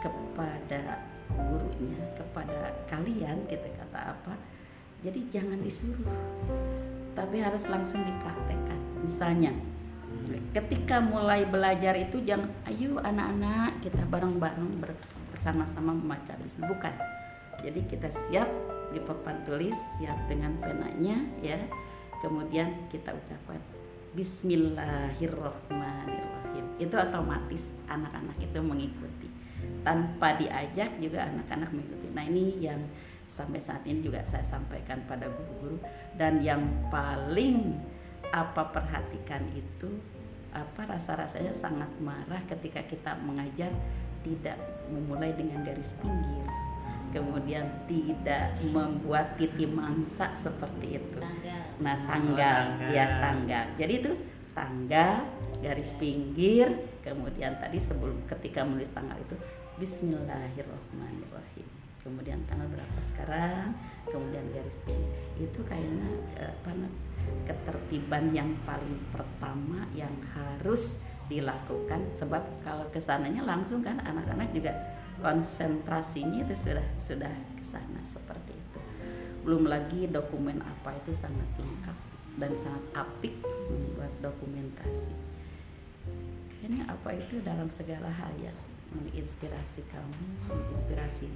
kepada 0.00 1.02
gurunya 1.36 1.98
kepada 2.14 2.70
kalian 2.86 3.42
kita 3.50 3.68
kata 3.78 4.14
apa 4.14 4.34
jadi 5.04 5.20
jangan 5.28 5.60
disuruh. 5.60 6.16
Tapi 7.12 7.44
harus 7.44 7.68
langsung 7.68 8.00
dipraktekkan. 8.08 9.04
Misalnya 9.04 9.52
ketika 10.56 11.04
mulai 11.04 11.44
belajar 11.44 11.92
itu 11.98 12.22
jangan 12.24 12.48
ayo 12.72 12.96
anak-anak 13.02 13.82
kita 13.84 14.00
bareng-bareng 14.08 14.80
bersama-sama 15.28 15.92
membaca 15.92 16.32
bismillah 16.40 16.72
bukan. 16.72 16.96
Jadi 17.60 17.84
kita 17.84 18.08
siap 18.08 18.48
di 18.96 19.00
papan 19.04 19.44
tulis 19.44 19.76
siap 20.00 20.16
dengan 20.24 20.56
penanya 20.64 21.20
ya. 21.44 21.60
Kemudian 22.24 22.88
kita 22.88 23.12
ucapkan 23.12 23.60
Bismillahirrohmanirrohim. 24.16 26.80
Itu 26.80 26.96
otomatis 26.96 27.76
anak-anak 27.92 28.40
itu 28.40 28.56
mengikuti 28.64 29.13
tanpa 29.84 30.34
diajak 30.40 30.96
juga 30.98 31.28
anak-anak 31.28 31.70
mengikuti 31.70 32.08
nah 32.10 32.24
ini 32.24 32.58
yang 32.58 32.80
sampai 33.28 33.60
saat 33.60 33.84
ini 33.84 34.00
juga 34.04 34.24
saya 34.24 34.44
sampaikan 34.44 35.04
pada 35.04 35.28
guru-guru 35.28 35.80
dan 36.16 36.40
yang 36.40 36.62
paling 36.88 37.76
apa 38.32 38.72
perhatikan 38.72 39.44
itu 39.52 40.00
apa 40.54 40.86
rasa-rasanya 40.86 41.50
sangat 41.50 41.90
marah 41.98 42.42
ketika 42.46 42.82
kita 42.86 43.18
mengajar 43.20 43.70
tidak 44.22 44.56
memulai 44.88 45.34
dengan 45.34 45.60
garis 45.66 45.92
pinggir 45.98 46.46
kemudian 47.14 47.86
tidak 47.86 48.58
membuat 48.74 49.38
titi 49.38 49.70
mangsa 49.70 50.34
seperti 50.34 50.98
itu. 50.98 51.22
Tanggal. 51.22 51.62
Nah, 51.78 51.96
tanggal, 52.10 52.58
oh, 52.74 52.90
ya 52.90 53.04
tanggal. 53.22 53.64
Jadi 53.78 53.92
itu 54.02 54.12
tanggal, 54.50 55.22
garis 55.62 55.94
pinggir, 55.94 56.74
kemudian 57.06 57.54
tadi 57.62 57.78
sebelum 57.78 58.26
ketika 58.26 58.66
menulis 58.66 58.90
tanggal 58.90 59.14
itu 59.22 59.38
Bismillahirrahmanirrahim. 59.74 61.66
Kemudian 61.98 62.38
tanggal 62.46 62.70
berapa 62.70 63.00
sekarang, 63.02 63.74
kemudian 64.06 64.46
garis 64.54 64.78
pinggir. 64.86 65.26
Itu 65.34 65.66
kayaknya 65.66 66.14
eh, 66.38 66.46
apa 66.46 66.86
ketertiban 67.42 68.30
yang 68.30 68.54
paling 68.62 69.02
pertama 69.10 69.82
yang 69.98 70.14
harus 70.30 71.02
dilakukan 71.26 72.06
sebab 72.14 72.62
kalau 72.62 72.86
ke 72.94 73.02
sananya 73.02 73.42
langsung 73.42 73.82
kan 73.82 73.98
anak-anak 73.98 74.54
juga 74.54 74.78
konsentrasinya 75.18 76.46
itu 76.46 76.54
sudah 76.54 76.86
sudah 77.02 77.34
ke 77.58 77.66
sana 77.66 77.98
seperti 78.06 78.54
itu. 78.54 78.78
Belum 79.42 79.66
lagi 79.66 80.06
dokumen 80.06 80.62
apa 80.62 80.94
itu 81.02 81.10
sangat 81.10 81.50
lengkap 81.58 81.98
dan 82.38 82.54
sangat 82.54 82.84
apik 82.94 83.42
membuat 83.42 84.14
dokumentasi. 84.22 85.10
Kayaknya 86.62 86.94
apa 86.94 87.10
itu 87.18 87.42
dalam 87.42 87.66
segala 87.66 88.14
hal 88.14 88.30
ya 88.38 88.54
menginspirasi 88.92 89.88
kami, 89.88 90.28
menginspirasi 90.50 91.30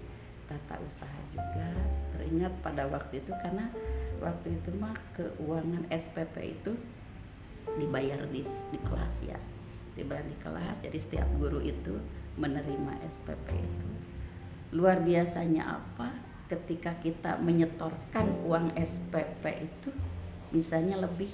tata 0.44 0.76
usaha 0.84 1.20
juga. 1.32 1.72
Teringat 2.12 2.52
pada 2.60 2.84
waktu 2.88 3.24
itu 3.24 3.32
karena 3.40 3.72
waktu 4.20 4.60
itu 4.60 4.74
mah 4.76 4.96
keuangan 5.16 5.88
SPP 5.88 6.60
itu 6.60 6.72
dibayar 7.78 8.20
di, 8.28 8.42
di 8.42 8.78
kelas 8.80 9.28
ya 9.28 9.38
dibayar 9.98 10.22
di 10.22 10.36
kelas 10.38 10.78
jadi 10.78 10.98
setiap 11.02 11.28
guru 11.42 11.58
itu 11.58 11.98
menerima 12.38 13.02
SPP 13.10 13.48
itu. 13.58 13.88
Luar 14.70 15.02
biasanya 15.02 15.82
apa? 15.82 16.14
Ketika 16.46 16.96
kita 17.02 17.36
menyetorkan 17.42 18.46
uang 18.46 18.78
SPP 18.78 19.42
itu 19.58 19.90
misalnya 20.54 21.02
lebih 21.02 21.28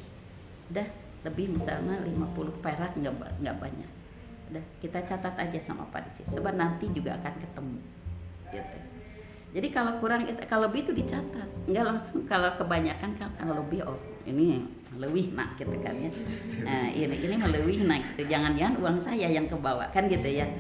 dah 0.73 0.89
lebih 1.23 1.53
misalnya 1.53 2.01
50 2.01 2.65
perak 2.65 2.97
nggak 2.97 3.15
nggak 3.45 3.57
banyak. 3.61 3.91
Kita 4.83 5.03
catat 5.03 5.35
aja 5.39 5.59
sama 5.63 5.87
Pak 5.89 6.11
Disi. 6.11 6.23
Sebab 6.27 6.55
nanti 6.55 6.91
juga 6.93 7.17
akan 7.19 7.35
ketemu. 7.39 7.79
Gitu. 8.53 8.79
Jadi 9.55 9.69
kalau 9.71 10.03
kurang 10.03 10.27
kalau 10.51 10.67
lebih 10.67 10.83
itu 10.83 10.91
dicatat, 10.91 11.47
nggak 11.71 11.85
langsung 11.87 12.27
kalau 12.27 12.51
kebanyakan 12.59 13.15
kan 13.15 13.31
kalau 13.39 13.63
lebih 13.63 13.87
oh 13.87 13.95
ini 14.27 14.67
lebih 14.99 15.31
nak 15.39 15.55
gitu 15.55 15.79
kan 15.79 15.95
ya. 15.95 16.11
Nah, 16.67 16.91
ini 16.91 17.23
ini 17.23 17.35
melewih 17.39 17.87
nak 17.87 18.03
gitu. 18.15 18.35
Jangan-jangan 18.35 18.83
uang 18.83 18.99
saya 18.99 19.31
yang 19.31 19.47
kebawa 19.47 19.95
kan 19.95 20.11
gitu 20.11 20.27
ya 20.27 20.51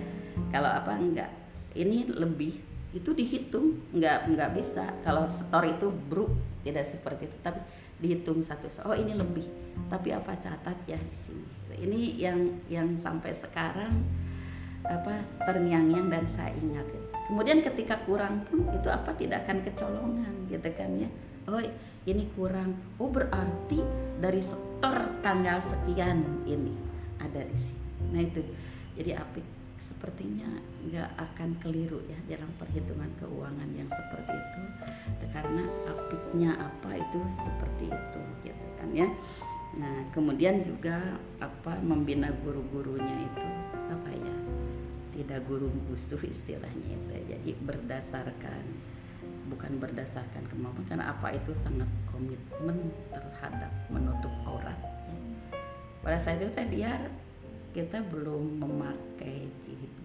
kalau 0.50 0.70
apa 0.70 0.98
enggak 0.98 1.30
ini 1.74 2.06
lebih 2.06 2.54
itu 2.94 3.10
dihitung 3.10 3.74
nggak 3.90 4.30
nggak 4.30 4.50
bisa 4.54 4.86
kalau 5.02 5.26
store 5.26 5.74
itu 5.74 5.90
bruk 5.90 6.30
tidak 6.62 6.86
seperti 6.86 7.26
itu 7.26 7.36
tapi 7.42 7.58
dihitung 7.98 8.38
satu 8.38 8.70
oh 8.86 8.94
ini 8.94 9.18
lebih 9.18 9.46
tapi 9.90 10.14
apa 10.14 10.38
catat 10.38 10.78
ya 10.86 10.98
di 10.98 11.16
sini 11.16 11.46
ini 11.78 12.14
yang 12.18 12.62
yang 12.70 12.94
sampai 12.94 13.34
sekarang 13.34 13.92
apa 14.84 15.24
terngiang-ngiang 15.48 16.12
dan 16.12 16.24
saya 16.28 16.52
ingatin. 16.60 17.00
Kemudian 17.24 17.64
ketika 17.64 17.96
kurang 18.04 18.44
pun 18.44 18.68
itu 18.68 18.88
apa 18.92 19.16
tidak 19.16 19.48
akan 19.48 19.64
kecolongan 19.64 20.34
gitu 20.52 20.68
kan 20.76 20.92
ya. 20.92 21.08
Oh 21.48 21.60
ini 22.04 22.28
kurang. 22.36 22.76
Oh 23.00 23.08
berarti 23.08 23.80
dari 24.20 24.44
store 24.44 25.24
tanggal 25.24 25.56
sekian 25.56 26.44
ini 26.44 26.76
ada 27.16 27.40
di 27.40 27.56
sini. 27.56 28.12
Nah 28.12 28.22
itu. 28.22 28.42
Jadi 28.94 29.10
apik. 29.16 29.46
Sepertinya 29.80 30.48
nggak 30.88 31.10
akan 31.20 31.60
keliru 31.60 32.00
ya 32.08 32.16
dalam 32.24 32.48
perhitungan 32.56 33.08
keuangan 33.20 33.68
yang 33.76 33.88
seperti 33.88 34.32
itu. 34.32 34.62
Karena 35.32 35.64
apiknya 35.88 36.56
apa 36.56 36.96
itu 36.96 37.20
seperti 37.32 37.92
itu 37.92 38.20
gitu 38.48 38.66
kan 38.78 38.88
ya 38.94 39.08
nah 39.74 40.06
kemudian 40.14 40.62
juga 40.62 41.18
apa 41.42 41.82
membina 41.82 42.30
guru-gurunya 42.42 43.26
itu 43.26 43.48
apa 43.90 44.10
ya 44.14 44.36
tidak 45.14 45.46
guru 45.46 45.70
gusuh 45.90 46.20
istilahnya 46.22 46.94
itu 46.94 47.12
jadi 47.26 47.50
berdasarkan 47.58 48.64
bukan 49.50 49.76
berdasarkan 49.76 50.46
kemampuan 50.48 50.86
karena 50.88 51.10
apa 51.10 51.34
itu 51.34 51.52
sangat 51.52 51.90
komitmen 52.08 52.90
terhadap 53.12 53.70
menutup 53.90 54.32
aurat 54.46 54.78
ya. 55.10 55.18
pada 56.00 56.18
saat 56.22 56.40
itu 56.40 56.50
tadi 56.54 56.80
dia 56.80 56.96
kita 57.74 58.06
belum 58.06 58.62
memakai 58.62 59.50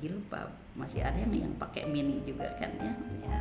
jilbab. 0.02 0.50
Masih 0.74 1.06
ada 1.06 1.22
yang 1.22 1.30
yang 1.30 1.54
pakai 1.62 1.86
mini 1.86 2.18
juga 2.26 2.50
kan 2.58 2.74
ya 2.82 2.94
ya. 3.22 3.40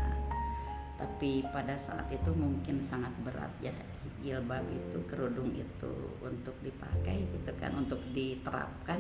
Tapi 1.01 1.49
pada 1.49 1.81
saat 1.81 2.13
itu 2.13 2.29
mungkin 2.37 2.85
sangat 2.85 3.11
berat 3.25 3.51
ya 3.65 3.73
jilbab 4.23 4.67
itu 4.71 4.99
kerudung 5.07 5.55
itu 5.55 5.93
untuk 6.19 6.55
dipakai 6.63 7.27
gitu 7.31 7.53
kan 7.59 7.75
untuk 7.79 8.01
diterapkan. 8.11 8.99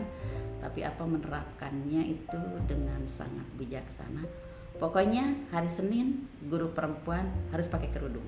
Tapi 0.58 0.80
apa 0.86 1.02
menerapkannya 1.02 2.02
itu 2.06 2.40
dengan 2.66 3.02
sangat 3.06 3.46
bijaksana. 3.58 4.22
Pokoknya 4.78 5.50
hari 5.50 5.66
Senin 5.66 6.30
guru 6.46 6.70
perempuan 6.70 7.26
harus 7.50 7.66
pakai 7.66 7.90
kerudung 7.90 8.26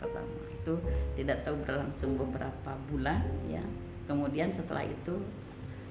pertama. 0.00 0.32
Itu 0.50 0.80
tidak 1.14 1.44
tahu 1.44 1.60
berlangsung 1.62 2.16
beberapa 2.16 2.74
bulan 2.88 3.22
ya. 3.46 3.62
Kemudian 4.08 4.48
setelah 4.50 4.82
itu 4.82 5.20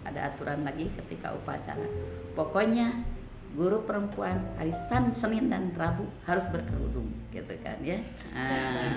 ada 0.01 0.33
aturan 0.33 0.65
lagi 0.65 0.89
ketika 0.89 1.31
upacara. 1.37 1.85
Pokoknya 2.33 3.05
guru 3.51 3.83
perempuan 3.83 4.39
hari 4.55 4.71
San, 4.71 5.11
Senin 5.11 5.51
dan 5.51 5.75
Rabu 5.75 6.07
harus 6.23 6.47
berkerudung 6.47 7.11
gitu 7.35 7.51
kan 7.59 7.77
ya? 7.83 7.99
Nah, 8.31 8.87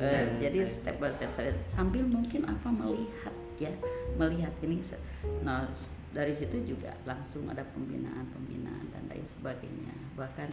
uh, 0.00 0.24
jadi 0.40 0.64
step 0.64 0.96
by 0.96 1.12
step 1.12 1.30
sambil 1.68 2.04
mungkin 2.08 2.48
apa 2.48 2.68
melihat 2.72 3.34
ya 3.54 3.70
melihat 4.18 4.50
ini 4.66 4.82
nah 5.46 5.62
dari 6.14 6.30
situ 6.30 6.62
juga 6.62 6.94
langsung 7.02 7.50
ada 7.50 7.66
pembinaan-pembinaan 7.74 8.86
dan 8.94 9.02
lain 9.10 9.26
sebagainya. 9.26 9.94
Bahkan 10.14 10.48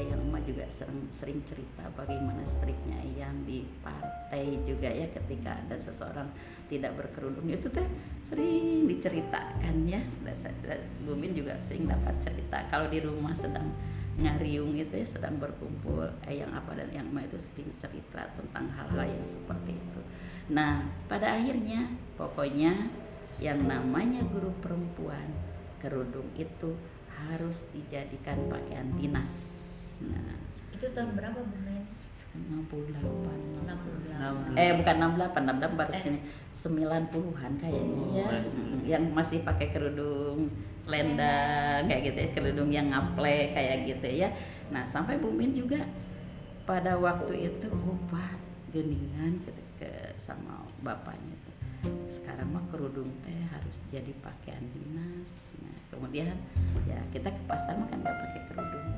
Eyang 0.00 0.22
Emak 0.28 0.48
juga 0.48 0.64
sering, 0.72 1.08
sering 1.12 1.40
cerita 1.44 1.84
bagaimana 1.92 2.40
striknya 2.48 2.96
Eyang 3.04 3.44
di 3.44 3.64
partai 3.84 4.60
juga 4.64 4.88
ya 4.88 5.08
ketika 5.12 5.60
ada 5.60 5.76
seseorang 5.76 6.28
tidak 6.68 6.96
berkerudung. 6.96 7.44
Itu 7.48 7.68
teh 7.68 7.84
sering 8.24 8.88
diceritakan 8.88 9.84
ya. 9.88 10.00
Bumin 11.04 11.36
juga 11.36 11.58
sering 11.60 11.90
dapat 11.90 12.16
cerita 12.22 12.64
kalau 12.70 12.88
di 12.88 13.02
rumah 13.02 13.36
sedang 13.36 13.68
ngariung 14.20 14.76
itu 14.76 15.00
ya 15.00 15.06
sedang 15.06 15.40
berkumpul 15.40 16.04
Eyang 16.28 16.52
apa 16.52 16.76
dan 16.76 16.88
Eyang 16.92 17.08
Emak 17.12 17.32
itu 17.32 17.38
sering 17.40 17.72
cerita 17.72 18.24
tentang 18.36 18.68
hal-hal 18.72 19.08
yang 19.08 19.26
seperti 19.26 19.76
itu. 19.76 20.00
Nah 20.52 20.84
pada 21.08 21.36
akhirnya 21.36 21.88
pokoknya 22.20 22.88
yang 23.40 23.64
namanya 23.64 24.20
guru 24.28 24.52
perempuan 24.60 25.32
kerudung 25.80 26.28
itu 26.36 26.76
harus 27.28 27.68
dijadikan 27.74 28.38
pakaian 28.48 28.88
dinas. 28.96 29.32
Nah, 30.00 30.40
itu 30.72 30.86
tahun 30.96 31.12
berapa 31.12 31.40
Bu 31.44 31.60
68 32.30 33.66
68 33.66 34.54
eh 34.54 34.70
bukan 34.78 34.94
68 35.18 35.50
68 35.50 35.80
baru 35.82 35.92
eh. 35.92 35.98
sini 35.98 36.18
90-an 36.54 37.52
kayaknya. 37.58 38.06
Ya 38.14 38.26
oh, 38.26 38.42
yang 38.86 39.04
masih 39.10 39.42
pakai 39.42 39.74
kerudung 39.74 40.46
selendang 40.78 41.90
kayak 41.90 42.02
gitu 42.10 42.18
ya 42.22 42.28
kerudung 42.30 42.70
yang 42.70 42.86
ngaple 42.94 43.50
kayak 43.50 43.82
gitu 43.82 44.08
ya. 44.08 44.30
Nah 44.70 44.86
sampai 44.86 45.18
Bumin 45.18 45.50
juga 45.50 45.82
pada 46.62 46.94
waktu 47.02 47.50
itu 47.50 47.66
lupa 47.66 48.22
geningan 48.70 49.42
gitu 49.42 49.62
ke 49.82 50.14
sama 50.14 50.62
bapaknya 50.86 51.34
tuh. 51.42 51.54
Sekarang 52.06 52.54
mah 52.54 52.62
kerudung 52.70 53.10
teh 53.26 53.42
harus 53.50 53.82
jadi 53.90 54.14
pakaian 54.22 54.62
dinas. 54.70 55.50
Nah 55.58 55.69
kemudian 55.90 56.32
ya 56.88 56.98
kita 57.12 57.28
ke 57.28 57.42
pasar 57.44 57.76
mah 57.76 57.86
kan 57.90 58.00
nggak 58.00 58.16
pakai 58.16 58.40
kerudung. 58.48 58.88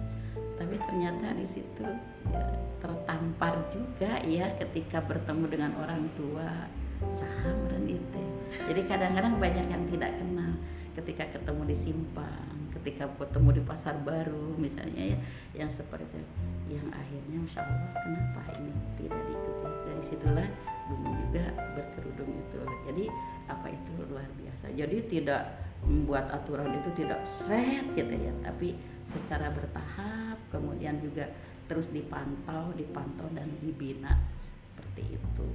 Tapi 0.60 0.74
ternyata 0.78 1.34
di 1.34 1.46
situ 1.48 1.82
ya 2.30 2.44
tertampar 2.78 3.66
juga 3.72 4.22
ya 4.22 4.46
ketika 4.60 5.02
bertemu 5.02 5.44
dengan 5.50 5.72
orang 5.80 6.06
tua. 6.14 6.70
Saham 7.10 7.66
dan 7.66 7.82
itu 7.90 8.22
jadi 8.70 8.86
kadang-kadang 8.86 9.42
banyak 9.42 9.66
yang 9.66 9.82
tidak 9.90 10.14
kenal 10.22 10.54
ketika 10.94 11.24
ketemu 11.34 11.62
di 11.66 11.76
simpang 11.76 12.61
ketika 12.82 13.06
ketemu 13.14 13.62
di 13.62 13.62
pasar 13.62 13.94
baru 14.02 14.58
misalnya 14.58 15.14
ya 15.14 15.18
yang 15.54 15.70
seperti 15.70 16.18
itu. 16.18 16.42
Yang 16.74 16.88
akhirnya 16.90 17.36
masya 17.38 17.60
Allah 17.62 17.94
kenapa 18.02 18.42
ini 18.58 18.72
tidak 18.98 19.22
diikuti? 19.22 19.66
Dari 19.86 20.02
situlah 20.02 20.48
bumi 20.90 21.10
juga 21.14 21.44
berkerudung 21.78 22.30
itu. 22.34 22.58
Jadi 22.90 23.04
apa 23.46 23.66
itu? 23.70 23.92
Luar 24.10 24.26
biasa. 24.34 24.74
Jadi 24.74 24.96
tidak 25.06 25.42
membuat 25.86 26.26
aturan 26.34 26.74
itu 26.74 26.90
tidak 26.98 27.22
seret 27.22 27.86
gitu 27.94 28.14
ya. 28.18 28.34
Tapi 28.42 28.74
secara 29.06 29.46
bertahap 29.54 30.42
kemudian 30.50 30.98
juga 30.98 31.30
terus 31.70 31.94
dipantau 31.94 32.74
dipantau 32.74 33.30
dan 33.30 33.46
dibina 33.62 34.18
seperti 34.34 35.22
itu. 35.22 35.46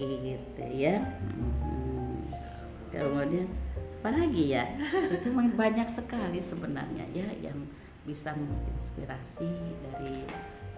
Gitu 0.00 0.64
ya. 0.72 0.96
Hmm. 0.96 2.24
kemudian 2.88 3.50
apa 4.04 4.20
lagi 4.20 4.52
ya 4.52 4.68
itu 5.16 5.32
banyak 5.32 5.88
sekali 5.88 6.36
sebenarnya 6.36 7.08
ya 7.16 7.24
yang 7.40 7.56
bisa 8.04 8.36
menginspirasi 8.36 9.48
dari 9.80 10.28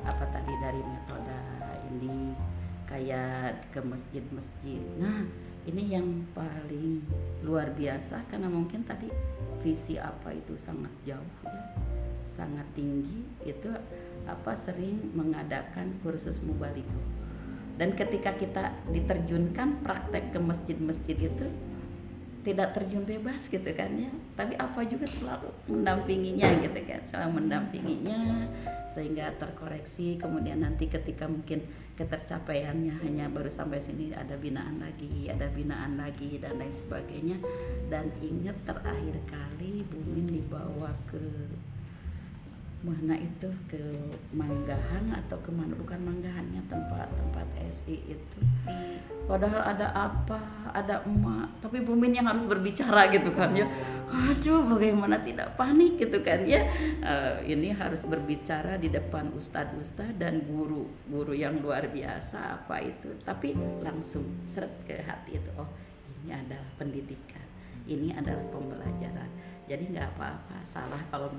apa 0.07 0.31
tadi 0.31 0.55
dari 0.63 0.79
metode 0.79 1.43
ini 1.91 2.39
kayak 2.87 3.75
ke 3.75 3.83
masjid-masjid. 3.83 4.79
Nah, 5.03 5.27
ini 5.67 5.91
yang 5.91 6.23
paling 6.39 7.03
luar 7.43 7.75
biasa 7.75 8.31
karena 8.31 8.47
mungkin 8.47 8.87
tadi 8.87 9.11
visi 9.59 9.99
apa 9.99 10.31
itu 10.31 10.55
sangat 10.55 10.95
jauh 11.03 11.35
ya, 11.51 11.63
sangat 12.23 12.71
tinggi 12.79 13.27
itu 13.43 13.75
apa 14.31 14.55
sering 14.55 15.03
mengadakan 15.19 15.99
kursus 15.99 16.39
mubaligo. 16.47 17.03
Dan 17.75 17.99
ketika 17.99 18.39
kita 18.39 18.71
diterjunkan 18.95 19.83
praktek 19.83 20.31
ke 20.31 20.39
masjid-masjid 20.39 21.19
itu 21.19 21.51
tidak 22.47 22.79
terjun 22.79 23.03
bebas 23.03 23.51
gitu 23.51 23.67
kan 23.75 23.91
ya. 23.99 24.07
Tapi 24.39 24.55
apa 24.55 24.87
juga 24.87 25.11
selalu 25.11 25.51
mendampinginya 25.67 26.47
gitu 26.63 26.81
kan 26.87 27.03
selalu 27.03 27.43
mendampinginya 27.43 28.47
sehingga 28.87 29.35
terkoreksi. 29.35 30.15
Kemudian 30.15 30.63
nanti 30.63 30.87
ketika 30.87 31.27
mungkin 31.27 31.67
ketercapaiannya 31.99 33.03
hanya 33.03 33.27
baru 33.27 33.51
sampai 33.51 33.83
sini 33.83 34.15
ada 34.15 34.39
binaan 34.39 34.79
lagi 34.79 35.27
ada 35.27 35.51
binaan 35.51 35.99
lagi 35.99 36.39
dan 36.39 36.63
lain 36.63 36.71
sebagainya. 36.71 37.43
Dan 37.91 38.15
ingat 38.23 38.55
terakhir 38.63 39.19
kali 39.27 39.83
Bumin 39.91 40.31
dibawa 40.31 40.95
ke 41.11 41.19
mana 42.87 43.19
itu 43.19 43.51
ke 43.67 43.83
Manggahan 44.31 45.11
atau 45.11 45.35
ke 45.43 45.51
mana 45.51 45.75
bukan 45.75 45.99
Manggahannya 46.07 46.63
tempat 46.71 47.11
tempat 47.19 47.47
SI 47.67 47.99
itu. 48.15 48.39
Padahal 49.27 49.75
ada 49.75 49.91
apa 49.91 50.71
ada 50.71 51.03
emak 51.03 51.59
tapi 51.59 51.83
Bumin 51.83 52.15
yang 52.15 52.31
harus 52.31 52.47
berbicara 52.47 53.11
gitu 53.11 53.35
kan 53.35 53.51
ya. 53.59 53.67
Aduh 54.07 54.63
bagaimana 54.63 55.19
tidak 55.19 55.59
panik 55.59 55.99
gitu 55.99 56.23
kan 56.23 56.47
ya. 56.47 56.63
Uh, 57.03 57.43
ini 57.43 57.75
harus 57.75 58.07
berbicara 58.07 58.79
di 58.79 58.87
depan 58.87 59.35
ustadz-ustadz 59.35 60.15
dan 60.15 60.47
guru 60.47 60.87
guru 61.11 61.35
yang 61.35 61.59
luar 61.59 61.91
biasa 61.91 62.63
apa 62.63 62.79
itu. 62.87 63.19
Tapi 63.27 63.59
langsung 63.83 64.47
seret 64.47 64.87
ke 64.87 65.03
hati 65.03 65.43
itu 65.43 65.51
oh 65.59 65.69
ini 66.23 66.31
adalah 66.31 66.71
pendidikan 66.79 67.47
ini 67.87 68.11
adalah 68.13 68.43
pembelajaran. 68.51 69.31
Jadi 69.67 69.95
nggak 69.95 70.15
apa-apa 70.15 70.63
salah 70.63 71.03
kalau 71.11 71.31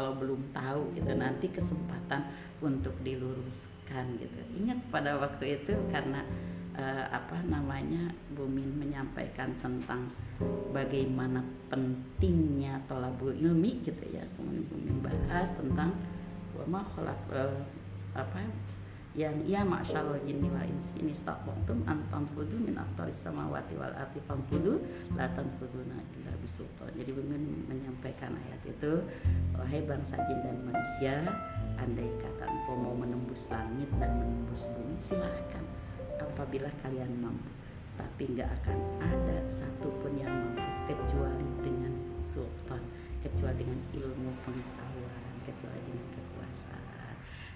kalau 0.00 0.16
belum 0.16 0.40
tahu 0.56 0.96
gitu 0.96 1.12
nanti 1.12 1.52
kesempatan 1.52 2.24
untuk 2.64 2.96
diluruskan 3.04 4.16
gitu. 4.16 4.40
Ingat 4.56 4.80
pada 4.88 5.20
waktu 5.20 5.60
itu 5.60 5.76
karena 5.92 6.24
uh, 6.72 7.04
apa 7.12 7.44
namanya 7.44 8.08
Bumin 8.32 8.80
menyampaikan 8.80 9.52
tentang 9.60 10.08
bagaimana 10.72 11.44
pentingnya 11.68 12.80
tolabul 12.88 13.36
ilmi 13.36 13.84
gitu 13.84 14.00
ya. 14.08 14.24
Kemudian 14.40 14.64
Bumin 14.72 15.04
bahas 15.04 15.52
tentang 15.52 15.92
wama 16.56 16.80
uh, 16.80 17.60
apa 18.16 18.40
yang 19.18 19.34
ia 19.42 19.66
masyarul 19.66 20.22
jinni 20.22 20.46
wal 20.46 20.62
insi. 20.62 21.02
Ini 21.02 21.10
staqtum 21.10 21.82
an 21.90 22.06
tanfudu 22.14 22.62
min 22.62 22.78
aqtaris 22.78 23.26
samawati 23.26 23.74
wal 23.74 23.90
ardi 23.90 24.22
fanfudu 24.22 24.78
la 25.18 25.26
tanfuduna 25.34 25.98
illa 26.14 26.32
bisultan. 26.38 26.94
Jadi 26.94 27.10
Bumin 27.10 27.66
menyampaikan 27.66 28.38
ayat 28.38 28.62
itu 28.70 29.02
wahai 29.58 29.82
bangsa 29.82 30.14
jin 30.30 30.38
dan 30.46 30.62
manusia 30.62 31.26
andai 31.80 32.06
kata 32.20 32.44
engkau 32.44 32.76
mau 32.76 32.94
menembus 32.94 33.48
langit 33.50 33.88
dan 33.96 34.14
menembus 34.20 34.68
bumi 34.68 35.00
silahkan 35.00 35.64
apabila 36.20 36.68
kalian 36.84 37.08
mampu 37.18 37.48
tapi 37.96 38.32
nggak 38.36 38.48
akan 38.62 38.78
ada 39.00 39.38
satupun 39.48 40.12
yang 40.20 40.32
mampu 40.32 40.92
kecuali 40.92 41.48
dengan 41.64 41.92
sultan 42.20 42.80
kecuali 43.24 43.64
dengan 43.64 43.80
ilmu 43.96 44.30
pengetahuan 44.44 45.34
kecuali 45.44 45.80
dengan 45.88 46.06
kekuasaan 46.12 46.89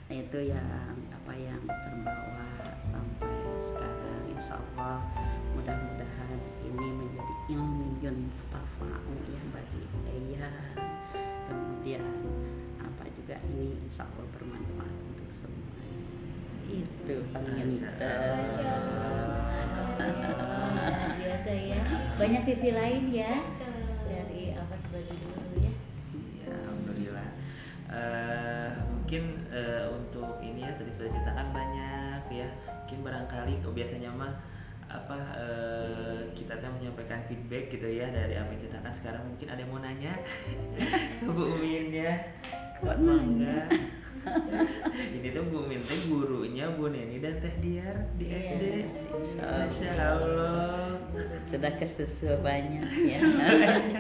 nah 0.04 0.16
itu 0.20 0.38
yang 0.52 0.96
apa 1.08 1.32
yang 1.32 1.62
terbawa 1.64 2.48
sampai 2.84 3.32
sekarang 3.56 4.28
insya 4.28 4.60
Allah. 4.60 5.00
Mudah-mudahan 5.56 6.40
ini 6.60 6.88
menjadi 6.92 7.34
ilmu 7.56 7.96
yuntafa'u 8.04 9.14
ya 9.32 9.42
bagi 9.54 9.82
Eyang 10.04 10.76
kemudian 11.48 12.04
apa 12.80 13.04
juga 13.16 13.40
ini 13.48 13.80
insya 13.88 14.04
Allah 14.04 14.26
bermanfaat 14.36 14.96
untuk 15.14 15.30
semua 15.32 15.72
itu 16.64 17.16
pengen 17.32 17.68
biasa 21.20 21.50
ya. 21.52 21.80
Banyak 22.16 22.42
sisi 22.42 22.72
lain 22.72 23.12
ya. 23.12 23.44
Dari 24.04 24.56
apa 24.56 24.74
sebagai 24.76 25.16
dulu 25.20 25.60
ya. 25.60 25.72
Ya 26.44 26.52
alhamdulillah. 26.64 27.28
Uh, 27.88 28.70
mungkin 29.14 29.46
uh, 29.54 29.94
untuk 29.94 30.42
ini 30.42 30.66
ya 30.66 30.74
tadi 30.74 30.90
sudah 30.90 31.06
ceritakan 31.06 31.54
banyak 31.54 32.22
ya. 32.34 32.50
Mungkin 32.82 32.98
barangkali 33.06 33.62
kok 33.62 33.70
biasanya 33.70 34.10
mah 34.10 34.34
apa 34.90 35.38
uh, 35.38 36.18
kita 36.34 36.58
tuh 36.58 36.74
menyampaikan 36.74 37.22
feedback 37.30 37.70
gitu 37.70 37.86
ya 37.86 38.10
dari 38.10 38.34
apa 38.34 38.50
yang 38.50 38.58
ceritakan 38.66 38.90
sekarang 38.90 39.22
mungkin 39.22 39.46
ada 39.54 39.62
yang 39.62 39.70
mau 39.70 39.78
nanya? 39.78 40.18
Ke 41.22 41.30
Bu 41.38 41.46
Umin 41.46 41.94
ya. 41.94 42.10
Kuat 42.82 42.98
mangga 42.98 43.70
ini 45.14 45.30
tuh 45.30 45.46
Bu 45.46 45.62
Umin 45.62 45.78
teh 45.78 46.10
gurunya 46.10 46.74
Bu 46.74 46.90
Neni 46.90 47.22
dan 47.22 47.38
Teh 47.38 47.54
Diar 47.62 47.94
di 48.18 48.34
yeah. 48.34 48.42
SD 48.42 48.62
Masya 49.30 49.90
Allah. 49.94 50.98
Sudah 51.38 51.70
kesusu 51.78 52.34
banyak 52.42 52.82
ya. 53.06 53.22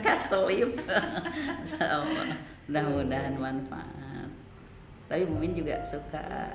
Kaselip 0.02 0.74
Masya 1.62 1.86
Allah. 1.86 2.34
Mudah-mudahan 2.66 3.38
manfaat 3.38 4.03
tapi 5.06 5.22
Mumin 5.28 5.52
juga 5.52 5.80
suka 5.84 6.54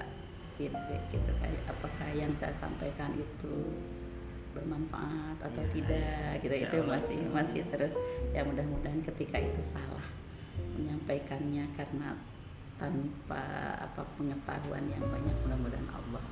feedback 0.57 1.03
gitu 1.13 1.31
kayak 1.39 1.63
apakah 1.69 2.09
yang 2.11 2.33
saya 2.35 2.51
sampaikan 2.51 3.15
itu 3.15 3.55
bermanfaat 4.51 5.37
atau 5.39 5.61
Iya, 5.61 5.71
tidak? 5.71 6.31
gitu 6.43 6.53
Insya 6.57 6.67
itu 6.67 6.77
Allah. 6.81 6.91
masih 6.97 7.19
masih 7.29 7.61
terus. 7.69 7.93
Ya 8.33 8.41
mudah-mudahan 8.43 8.99
ketika 9.05 9.37
itu 9.37 9.61
salah 9.61 10.03
menyampaikannya 10.75 11.69
karena 11.75 12.17
tanpa 12.79 13.43
apa 13.77 14.01
pengetahuan 14.15 14.83
yang 14.87 15.03
banyak 15.03 15.35
mudah-mudahan 15.45 15.89
Allah 15.91 16.23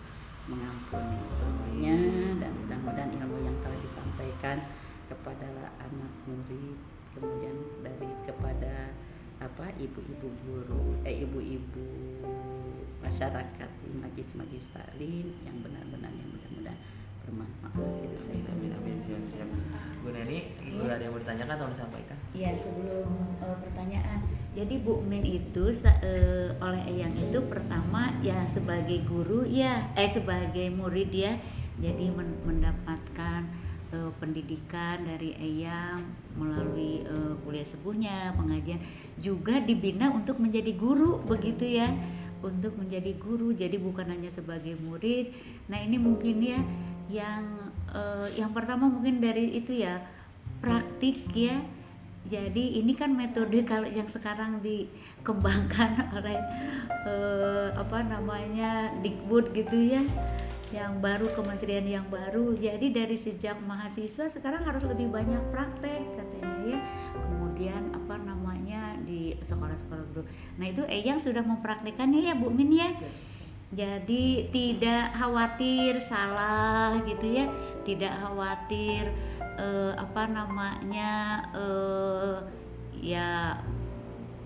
mengampuni 0.47 1.19
semuanya. 1.29 1.97
Dan 2.41 2.51
mudah-mudahan 2.65 3.11
ilmu 3.21 3.37
yang 3.45 3.57
telah 3.61 3.79
disampaikan 3.79 4.57
kepada 5.07 5.71
anak 5.79 6.11
murid 6.27 6.75
kemudian 7.15 7.55
dari 7.79 8.09
kepada 8.27 8.91
apa 9.37 9.69
ibu-ibu 9.77 10.27
guru 10.45 10.97
eh 11.05 11.21
ibu-ibu 11.23 11.85
masyarakat 13.01 13.69
di 13.85 13.89
majlis-majlis 13.93 14.73
taklim 14.73 15.29
yang 15.45 15.57
benar-benar 15.61 16.11
yang 16.11 16.29
mudah-mudahan 16.33 16.79
bermanfaat. 17.27 17.75
Itu 18.07 18.17
saya 18.17 18.39
Amin, 18.49 18.71
amin, 18.71 18.97
siap, 18.97 19.21
siap. 19.27 19.49
Bu 20.01 20.15
Neni, 20.15 20.55
Ibu 20.63 20.87
ada 20.87 21.03
yang 21.03 21.11
mau 21.11 21.19
ditanyakan 21.19 21.53
atau 21.59 21.67
disampaikan? 21.69 22.17
Ya 22.31 22.55
sebelum 22.55 23.11
eh, 23.43 23.57
pertanyaan, 23.67 24.19
jadi 24.55 24.75
Bu 24.81 25.03
Min 25.03 25.23
itu 25.27 25.63
eh, 25.83 26.49
oleh 26.57 26.81
Eyang 26.87 27.13
itu 27.13 27.39
pertama 27.51 28.15
ya 28.23 28.47
sebagai 28.47 29.03
guru 29.03 29.43
ya, 29.43 29.91
eh 29.93 30.07
sebagai 30.07 30.71
murid 30.71 31.11
ya, 31.11 31.35
jadi 31.77 32.09
men- 32.09 32.39
mendapatkan 32.47 32.95
eh, 32.97 33.06
pendidikan 34.27 35.07
dari 35.07 35.31
Eyang 35.39 36.03
melalui 36.35 37.07
eh, 37.07 37.33
kuliah 37.47 37.63
subuhnya, 37.63 38.35
pengajian, 38.35 38.83
juga 39.15 39.63
dibina 39.63 40.11
untuk 40.11 40.43
menjadi 40.43 40.75
guru 40.75 41.23
begitu 41.23 41.63
ya, 41.63 41.87
untuk 42.43 42.75
menjadi 42.75 43.15
guru. 43.15 43.55
Jadi 43.55 43.79
bukan 43.79 44.11
hanya 44.11 44.27
sebagai 44.27 44.75
murid. 44.83 45.31
Nah 45.71 45.79
ini 45.79 45.95
mungkin 45.95 46.43
ya 46.43 46.59
yang 47.07 47.71
eh, 47.95 48.27
yang 48.35 48.51
pertama 48.51 48.91
mungkin 48.91 49.23
dari 49.23 49.55
itu 49.55 49.79
ya 49.79 50.03
praktik 50.59 51.31
ya 51.31 51.63
jadi 52.27 52.83
ini 52.83 52.91
kan 52.91 53.15
metode 53.15 53.63
kalau 53.63 53.87
yang 53.87 54.11
sekarang 54.11 54.59
dikembangkan 54.59 55.95
oleh 56.19 56.35
eh, 57.07 57.67
apa 57.71 58.03
namanya 58.03 58.91
Dikbud 58.99 59.55
gitu 59.55 59.77
ya 59.79 60.03
yang 60.71 60.99
baru 60.99 61.31
kementerian 61.31 61.85
yang 61.87 62.05
baru. 62.11 62.51
Jadi 62.55 62.91
dari 62.91 63.15
sejak 63.15 63.55
mahasiswa 63.63 64.27
sekarang 64.27 64.67
harus 64.67 64.83
lebih 64.83 65.07
banyak 65.07 65.39
praktek 65.51 66.03
katanya 66.15 66.51
ya. 66.67 66.79
Kemudian 67.15 67.83
apa 67.95 68.15
namanya 68.19 68.99
di 69.03 69.33
sekolah-sekolah 69.41 70.05
guru 70.11 70.23
nah 70.59 70.65
itu 70.67 70.83
Eyang 70.85 71.19
sudah 71.21 71.41
mempraktekannya 71.41 72.31
ya 72.31 72.33
Bu 72.35 72.51
Min 72.51 72.75
ya? 72.75 72.91
Jadi 73.67 74.47
tidak 74.51 75.11
khawatir 75.15 75.99
salah 75.99 76.95
gitu 77.03 77.43
ya. 77.43 77.45
Tidak 77.83 78.13
khawatir 78.23 79.11
eh, 79.59 79.93
apa 79.95 80.23
namanya 80.27 81.43
eh, 81.55 82.35
ya 83.03 83.59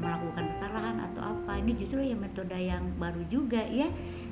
melakukan 0.01 0.49
kesalahan 0.49 0.97
atau 0.97 1.21
apa. 1.21 1.62
Ini 1.62 1.77
justru 1.77 2.01
ya 2.01 2.17
metode 2.17 2.57
yang 2.57 2.81
baru 2.97 3.21
juga 3.29 3.62
ya 3.62 3.86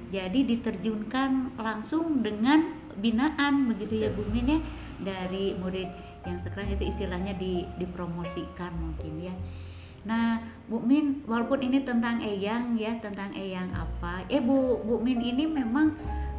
jadi 0.09 0.39
diterjunkan 0.45 1.57
langsung 1.57 2.25
dengan 2.25 2.75
binaan 2.99 3.69
begitu 3.69 4.05
ya 4.05 4.09
Bu 4.11 4.25
Min 4.29 4.57
ya 4.57 4.59
dari 4.99 5.55
murid 5.55 5.87
yang 6.27 6.35
sekarang 6.35 6.75
itu 6.75 6.91
istilahnya 6.91 7.33
di, 7.39 7.63
dipromosikan 7.79 8.75
mungkin 8.75 9.31
ya 9.31 9.35
Nah, 10.07 10.39
Bu 10.71 10.79
Min, 10.79 11.27
walaupun 11.27 11.59
ini 11.59 11.83
tentang 11.83 12.23
Eyang 12.23 12.79
ya, 12.79 12.95
tentang 13.03 13.35
Eyang 13.35 13.67
apa? 13.75 14.23
Eh, 14.31 14.39
Bu 14.39 14.79
Bu 14.79 15.03
Min 15.03 15.19
ini 15.19 15.43
memang 15.43 15.91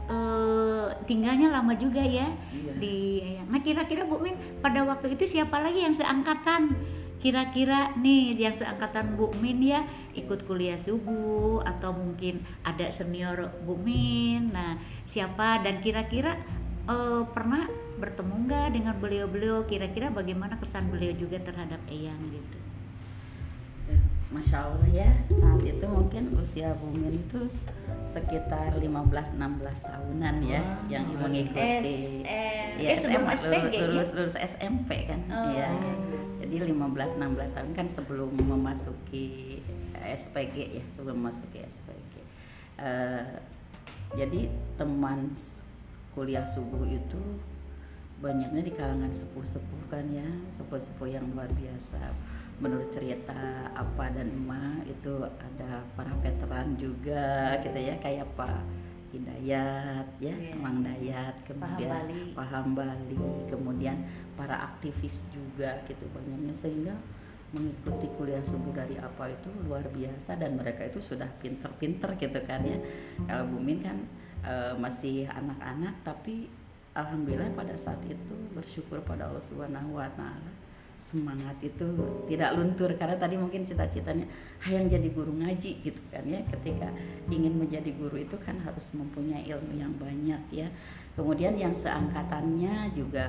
eh, 0.09 0.87
tinggalnya 1.05 1.53
lama 1.53 1.77
juga 1.77 2.01
ya 2.01 2.33
Iya. 2.57 2.73
di 2.81 3.21
Eyang. 3.21 3.53
Nah, 3.53 3.61
kira-kira 3.61 4.09
Bu 4.09 4.17
Min 4.25 4.33
pada 4.65 4.81
waktu 4.89 5.13
itu 5.13 5.29
siapa 5.29 5.61
lagi 5.61 5.85
yang 5.85 5.93
seangkatan? 5.93 6.73
Kira-kira 7.21 7.93
nih 7.95 8.33
yang 8.35 8.51
seangkatan 8.51 9.13
Bu 9.15 9.29
Min 9.37 9.61
ya 9.61 9.85
ikut 10.13 10.45
kuliah 10.45 10.77
subuh 10.77 11.61
atau 11.63 11.93
mungkin 11.93 12.41
ada 12.63 12.89
senior 12.89 13.37
Bu 13.63 13.77
Min. 13.77 14.49
Nah, 14.51 14.75
siapa 15.05 15.61
dan 15.61 15.79
kira-kira 15.79 16.41
eh, 16.85 17.23
pernah 17.29 17.69
bertemu 17.97 18.35
nggak 18.49 18.67
dengan 18.73 18.95
beliau-beliau? 18.97 19.65
Kira-kira 19.65 20.09
bagaimana 20.09 20.57
kesan 20.57 20.89
beliau 20.89 21.13
juga 21.13 21.37
terhadap 21.39 21.79
Eyang 21.87 22.19
gitu? 22.31 22.59
Masya 24.31 24.63
Allah 24.63 24.87
ya 24.89 25.11
saat 25.27 25.59
itu 25.61 25.83
mungkin 25.85 26.31
usia 26.39 26.71
Bumin 26.79 27.11
itu 27.11 27.51
sekitar 28.07 28.79
15-16 28.79 29.35
tahunan 29.83 30.35
ya 30.41 30.63
Wah, 30.63 30.87
yang 30.87 31.03
S- 31.03 31.19
mengikuti 31.19 31.99
eh, 32.23 32.79
ya 32.79 32.95
eh, 32.95 32.97
SMA, 32.97 33.27
SPG 33.29 33.75
ya? 33.75 33.91
lulus, 33.91 34.15
lulus 34.15 34.39
SMP 34.39 35.11
kan 35.11 35.19
Oh. 35.27 35.51
ya 35.51 35.67
jadi 36.41 36.73
15-16 36.73 37.57
tahun 37.57 37.71
kan 37.77 37.87
sebelum 37.87 38.33
memasuki 38.33 39.61
SPG 40.01 40.57
ya 40.81 40.85
sebelum 40.91 41.21
memasuki 41.21 41.61
SPG 41.61 42.11
Eh, 42.81 43.37
jadi 44.17 44.49
teman 44.81 45.37
kuliah 46.17 46.49
subuh 46.49 46.89
itu 46.89 47.21
banyaknya 48.25 48.65
di 48.65 48.73
kalangan 48.73 49.13
sepuh-sepuh 49.13 49.93
kan 49.93 50.09
ya 50.09 50.25
sepuh-sepuh 50.49 51.09
yang 51.13 51.29
luar 51.37 51.53
biasa 51.53 52.01
menurut 52.57 52.89
cerita 52.89 53.69
apa 53.77 54.13
dan 54.13 54.33
emak 54.33 54.89
itu 54.89 55.13
ada 55.25 55.85
para 55.93 56.13
veteran 56.25 56.77
juga 56.81 57.61
gitu 57.65 57.77
ya 57.81 57.97
kayak 58.01 58.29
Pak 58.33 58.61
Hidayat 59.13 60.07
ya 60.23 60.35
Iya. 60.37 60.57
Mang 60.57 60.81
Dayat 60.81 61.37
kemudian 61.45 61.91
Bali. 61.93 62.33
Paham 62.33 62.67
Bali 62.73 63.21
kemudian 63.49 63.97
para 64.41 64.57
aktivis 64.73 65.29
juga 65.29 65.85
gitu 65.85 66.09
banyaknya 66.17 66.57
sehingga 66.57 66.97
mengikuti 67.53 68.09
kuliah 68.17 68.41
subuh 68.41 68.73
dari 68.73 68.97
apa 68.97 69.29
itu 69.29 69.53
luar 69.69 69.85
biasa 69.93 70.41
dan 70.41 70.57
mereka 70.57 70.89
itu 70.89 70.97
sudah 70.97 71.29
pinter-pinter 71.45 72.17
gitu 72.17 72.41
kan 72.49 72.65
ya. 72.65 72.81
Kalau 73.29 73.53
Bumin 73.53 73.85
kan 73.85 74.01
eh, 74.47 74.73
masih 74.81 75.29
anak-anak 75.29 76.01
tapi 76.01 76.49
alhamdulillah 76.97 77.53
pada 77.53 77.77
saat 77.77 78.01
itu 78.09 78.35
bersyukur 78.57 79.05
pada 79.05 79.29
Allah 79.29 79.45
Subhanahu 79.45 80.01
wa 80.01 80.09
taala 80.17 80.53
semangat 81.01 81.57
itu 81.65 81.89
tidak 82.29 82.55
luntur. 82.55 82.93
Karena 82.95 83.17
tadi 83.17 83.35
mungkin 83.41 83.65
cita-citanya 83.65 84.29
hayang 84.63 84.87
jadi 84.87 85.09
guru 85.11 85.33
ngaji 85.35 85.83
gitu 85.83 86.03
kan 86.13 86.23
ya. 86.23 86.39
Ketika 86.47 86.93
ingin 87.33 87.57
menjadi 87.57 87.91
guru 87.97 88.21
itu 88.21 88.37
kan 88.39 88.61
harus 88.63 88.95
mempunyai 88.95 89.49
ilmu 89.49 89.75
yang 89.75 89.91
banyak 89.99 90.43
ya. 90.55 90.69
Kemudian 91.19 91.59
yang 91.59 91.75
seangkatannya 91.75 92.95
juga 92.95 93.27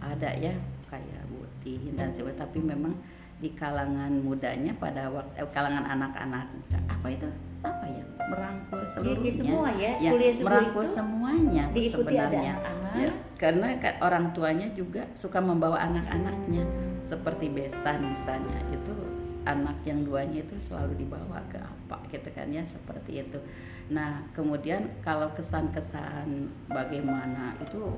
ada 0.00 0.30
ya 0.38 0.54
kayak 0.88 1.22
Butin 1.28 1.94
dan 1.94 2.08
sebagainya 2.14 2.44
tapi 2.46 2.58
memang 2.62 2.94
di 3.38 3.54
kalangan 3.54 4.10
mudanya 4.18 4.74
pada 4.74 5.06
waktu 5.14 5.38
eh, 5.38 5.48
kalangan 5.54 5.86
anak-anak 5.86 6.46
apa 6.90 7.06
itu? 7.06 7.28
Apa 7.62 7.86
ya? 7.86 8.04
Merangkul 8.28 8.82
seluruhnya. 8.82 9.32
semua 9.32 9.68
ya, 9.74 9.92
ya 9.98 10.10
kuliah 10.14 10.34
merangkul 10.42 10.84
itu 10.84 10.94
semuanya 10.94 11.64
diikuti 11.70 12.14
ada. 12.18 12.28
sebenarnya. 12.28 12.54
Ya, 12.98 13.10
karena 13.38 13.66
kan 13.78 13.94
orang 14.02 14.24
tuanya 14.34 14.66
juga 14.74 15.06
suka 15.14 15.38
membawa 15.38 15.78
anak-anaknya. 15.86 16.66
Seperti 17.06 17.46
besan 17.54 18.10
misalnya 18.10 18.58
itu 18.74 18.92
anak 19.46 19.80
yang 19.88 20.04
duanya 20.04 20.44
itu 20.44 20.60
selalu 20.60 20.98
dibawa 20.98 21.40
ke 21.48 21.56
apa 21.56 21.96
gitu 22.10 22.28
kan 22.34 22.50
ya 22.50 22.60
seperti 22.60 23.22
itu. 23.24 23.38
Nah 23.88 24.26
kemudian 24.36 25.00
kalau 25.00 25.30
kesan-kesan 25.32 26.52
bagaimana 26.68 27.56
itu 27.64 27.96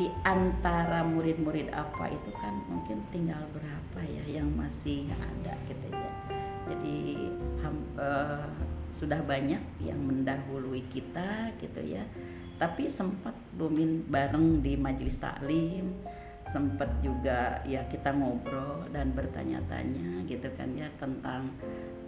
di 0.00 0.08
antara 0.24 1.04
murid-murid 1.04 1.68
apa 1.68 2.08
itu 2.08 2.32
kan 2.40 2.56
mungkin 2.64 3.04
tinggal 3.12 3.44
berapa 3.52 4.00
ya 4.00 4.40
yang 4.40 4.48
masih 4.56 5.04
ada 5.12 5.52
gitu 5.68 5.86
ya. 5.92 6.10
Jadi 6.72 6.98
ham- 7.60 7.92
eh, 8.00 8.48
sudah 8.88 9.20
banyak 9.20 9.60
yang 9.84 10.00
mendahului 10.00 10.84
kita 10.88 11.52
gitu 11.60 11.80
ya. 11.84 12.04
Tapi 12.56 12.88
sempat 12.88 13.36
bumin 13.52 14.06
bareng 14.08 14.64
di 14.64 14.78
majelis 14.78 15.20
taklim 15.20 15.92
sempat 16.42 16.98
juga 16.98 17.62
ya 17.62 17.86
kita 17.86 18.10
ngobrol 18.10 18.90
dan 18.90 19.14
bertanya-tanya 19.14 20.26
gitu 20.26 20.50
kan 20.58 20.74
ya 20.74 20.90
tentang 20.98 21.54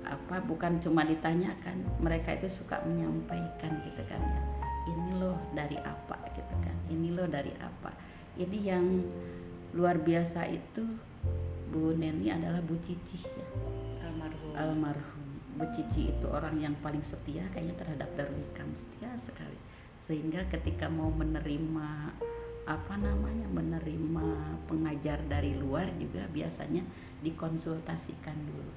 apa 0.03 0.43
bukan 0.43 0.83
cuma 0.83 1.07
ditanyakan 1.07 1.87
mereka 2.03 2.35
itu 2.35 2.51
suka 2.51 2.83
menyampaikan 2.83 3.79
gitu 3.87 4.03
kan 4.09 4.21
ya. 4.21 4.43
Ini 4.85 5.11
loh 5.17 5.39
dari 5.55 5.79
apa? 5.81 6.19
gitu 6.35 6.54
ini 6.91 7.13
loh 7.13 7.29
dari 7.29 7.53
apa? 7.61 7.93
Ini 8.35 8.59
yang 8.61 8.85
luar 9.75 10.03
biasa 10.03 10.49
itu 10.51 10.85
Bu 11.71 11.95
Neni 11.95 12.31
adalah 12.31 12.63
Bu 12.63 12.79
Cici 12.79 13.19
ya. 13.23 13.47
Almarhum. 14.07 14.53
Almarhum. 14.55 15.29
Bu 15.55 15.67
Cici 15.71 16.11
itu 16.11 16.27
orang 16.31 16.59
yang 16.59 16.75
paling 16.83 17.03
setia 17.03 17.47
kayaknya 17.55 17.75
terhadap 17.79 18.11
Darul 18.19 18.39
Hikam 18.39 18.75
setia 18.75 19.15
sekali. 19.15 19.59
Sehingga 19.99 20.45
ketika 20.51 20.91
mau 20.91 21.09
menerima 21.09 22.15
apa 22.65 22.97
namanya 22.97 23.45
menerima 23.53 24.57
pengajar 24.65 25.21
dari 25.29 25.53
luar 25.53 25.85
juga 26.01 26.25
biasanya 26.33 26.81
dikonsultasikan 27.21 28.37
dulu 28.41 28.73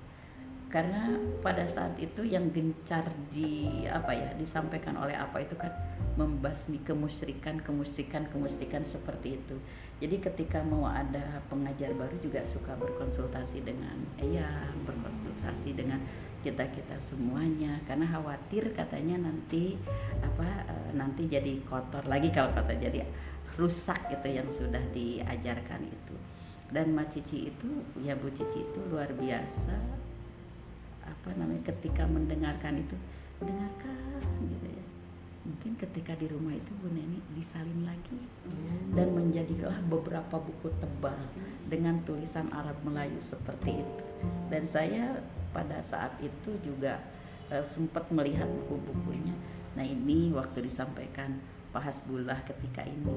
karena 0.67 1.15
pada 1.39 1.63
saat 1.63 1.95
itu 1.95 2.27
yang 2.27 2.51
gencar 2.51 3.07
di 3.31 3.87
apa 3.87 4.11
ya 4.11 4.29
disampaikan 4.35 4.99
oleh 4.99 5.15
apa 5.15 5.39
itu 5.39 5.55
kan 5.55 5.71
membasmi 6.19 6.83
kemusyrikan 6.83 7.63
kemusyrikan 7.63 8.27
kemusyrikan 8.27 8.83
seperti 8.83 9.39
itu. 9.39 9.55
Jadi 10.03 10.19
ketika 10.19 10.59
mau 10.67 10.83
ada 10.83 11.39
pengajar 11.47 11.95
baru 11.95 12.19
juga 12.19 12.43
suka 12.43 12.75
berkonsultasi 12.75 13.63
dengan 13.63 13.95
eyang 14.19 14.83
berkonsultasi 14.83 15.71
dengan 15.71 16.03
kita 16.43 16.67
kita 16.67 16.99
semuanya. 16.99 17.79
Karena 17.87 18.03
khawatir 18.11 18.75
katanya 18.75 19.23
nanti 19.23 19.79
apa 20.19 20.67
eh, 20.67 20.89
nanti 20.99 21.31
jadi 21.31 21.63
kotor 21.63 22.11
lagi 22.11 22.27
kalau 22.27 22.51
kata 22.51 22.75
jadi 22.75 23.07
rusak 23.55 24.11
gitu 24.11 24.27
yang 24.35 24.51
sudah 24.51 24.83
diajarkan 24.91 25.79
itu. 25.87 26.15
Dan 26.67 26.91
Ma 26.91 27.07
Cici 27.07 27.47
itu 27.47 27.87
ya 28.03 28.19
Bu 28.19 28.27
Cici 28.35 28.67
itu 28.67 28.83
luar 28.91 29.15
biasa 29.15 30.06
apa 31.07 31.29
namanya 31.39 31.71
ketika 31.71 32.03
mendengarkan 32.05 32.77
itu 32.77 32.95
dengarkan 33.39 34.31
gitu 34.51 34.67
ya. 34.67 34.85
Mungkin 35.47 35.79
ketika 35.79 36.11
di 36.19 36.27
rumah 36.27 36.51
itu 36.51 36.75
Bu 36.75 36.91
Neni 36.91 37.23
disalin 37.31 37.87
lagi 37.87 38.19
dan 38.91 39.15
menjadilah 39.15 39.79
beberapa 39.87 40.43
buku 40.43 40.67
tebal 40.83 41.15
dengan 41.71 42.03
tulisan 42.03 42.51
Arab 42.51 42.75
Melayu 42.83 43.15
seperti 43.15 43.79
itu. 43.79 44.03
Dan 44.51 44.67
saya 44.67 45.23
pada 45.55 45.79
saat 45.79 46.11
itu 46.19 46.51
juga 46.59 46.99
uh, 47.47 47.63
sempat 47.63 48.11
melihat 48.11 48.47
buku-bukunya. 48.47 49.35
Nah 49.79 49.87
ini 49.87 50.35
waktu 50.35 50.67
disampaikan 50.67 51.39
Pak 51.71 51.83
Hasbullah 51.93 52.41
ketika 52.47 52.81
ini 52.81 53.13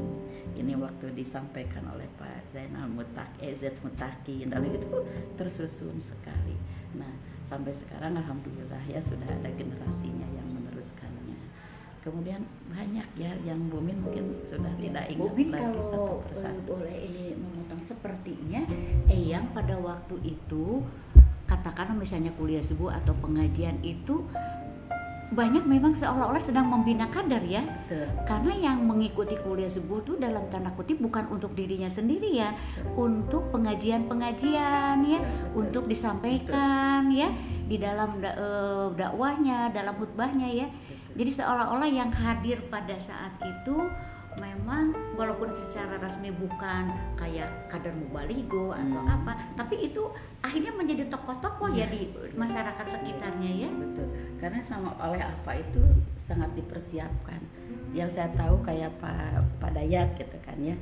ini 0.58 0.74
waktu 0.76 1.14
disampaikan 1.14 1.86
oleh 1.94 2.06
Pak 2.18 2.50
Zainal 2.50 2.90
Mutaki 2.90 3.46
eh, 3.46 3.54
Z 3.54 3.78
Mutaki 3.80 4.44
lalu 4.44 4.76
itu 4.76 4.90
tersusun 5.38 5.96
sekali. 5.96 6.58
Nah 6.98 7.29
sampai 7.42 7.72
sekarang 7.72 8.16
alhamdulillah 8.16 8.80
ya 8.86 9.00
sudah 9.00 9.28
ada 9.28 9.50
generasinya 9.56 10.26
yang 10.30 10.48
meneruskannya. 10.50 11.38
Kemudian 12.00 12.40
banyak 12.72 13.04
ya 13.12 13.36
yang 13.44 13.60
Bumin 13.68 14.00
mungkin 14.00 14.40
sudah 14.40 14.72
ya, 14.80 14.88
tidak 14.88 15.04
ingat 15.12 15.20
Bumin 15.20 15.48
lagi 15.52 15.60
kalau 15.68 15.82
satu 15.84 16.14
persatu. 16.24 16.72
boleh 16.80 16.96
ini 17.04 17.36
memotong 17.36 17.82
sepertinya 17.84 18.62
Eyang 19.12 19.52
pada 19.52 19.76
waktu 19.76 20.16
itu 20.24 20.80
katakanlah 21.44 21.98
misalnya 21.98 22.32
kuliah 22.38 22.62
subuh 22.62 22.94
atau 22.94 23.12
pengajian 23.18 23.82
itu 23.82 24.22
banyak 25.30 25.62
memang 25.62 25.94
seolah-olah 25.94 26.42
sedang 26.42 26.66
membina 26.66 27.06
kader 27.06 27.42
ya. 27.46 27.62
Betul. 27.86 28.06
karena 28.26 28.52
yang 28.70 28.78
mengikuti 28.82 29.38
kuliah 29.38 29.70
subuh 29.70 30.02
itu 30.02 30.18
dalam 30.18 30.46
tanda 30.50 30.70
kutip 30.74 30.98
bukan 30.98 31.26
untuk 31.30 31.54
dirinya 31.54 31.90
sendiri 31.90 32.38
ya 32.38 32.54
untuk 32.94 33.50
pengajian-pengajian 33.54 35.06
ya 35.06 35.20
Betul. 35.22 35.58
untuk 35.62 35.84
disampaikan 35.86 37.10
ya 37.10 37.30
di 37.70 37.78
dalam 37.78 38.18
da 38.18 38.34
eh, 38.34 38.86
dakwahnya 38.98 39.70
dalam 39.70 39.94
khutbahnya 39.98 40.50
ya. 40.50 40.66
Jadi 41.10 41.30
seolah-olah 41.30 41.90
yang 41.90 42.10
hadir 42.14 42.62
pada 42.70 42.94
saat 42.98 43.34
itu 43.42 43.76
memang 44.38 44.94
walaupun 45.18 45.50
secara 45.58 45.98
resmi 45.98 46.30
bukan 46.30 46.92
kayak 47.18 47.50
kader 47.66 47.90
mubaligo 47.90 48.70
atau 48.70 49.00
Hmm. 49.02 49.16
apa 49.18 49.32
tapi 49.58 49.90
itu 49.90 50.06
akhirnya 50.40 50.72
menjadi 50.72 51.10
tokoh-tokoh 51.10 51.68
ya 51.74 51.90
di 51.90 52.08
masyarakat 52.38 52.86
sekitarnya 52.86 53.50
ya. 53.66 53.70
betul. 53.70 54.06
Karena 54.40 54.60
sama 54.64 54.96
oleh 55.02 55.20
apa 55.20 55.58
itu 55.58 55.82
sangat 56.16 56.48
dipersiapkan. 56.56 57.42
Yang 57.92 58.16
saya 58.16 58.28
tahu 58.38 58.62
kayak 58.64 58.94
Pak 59.02 59.60
Pak 59.60 59.70
Dayat 59.76 60.16
gitu 60.16 60.38
kan 60.40 60.56
ya. 60.62 60.76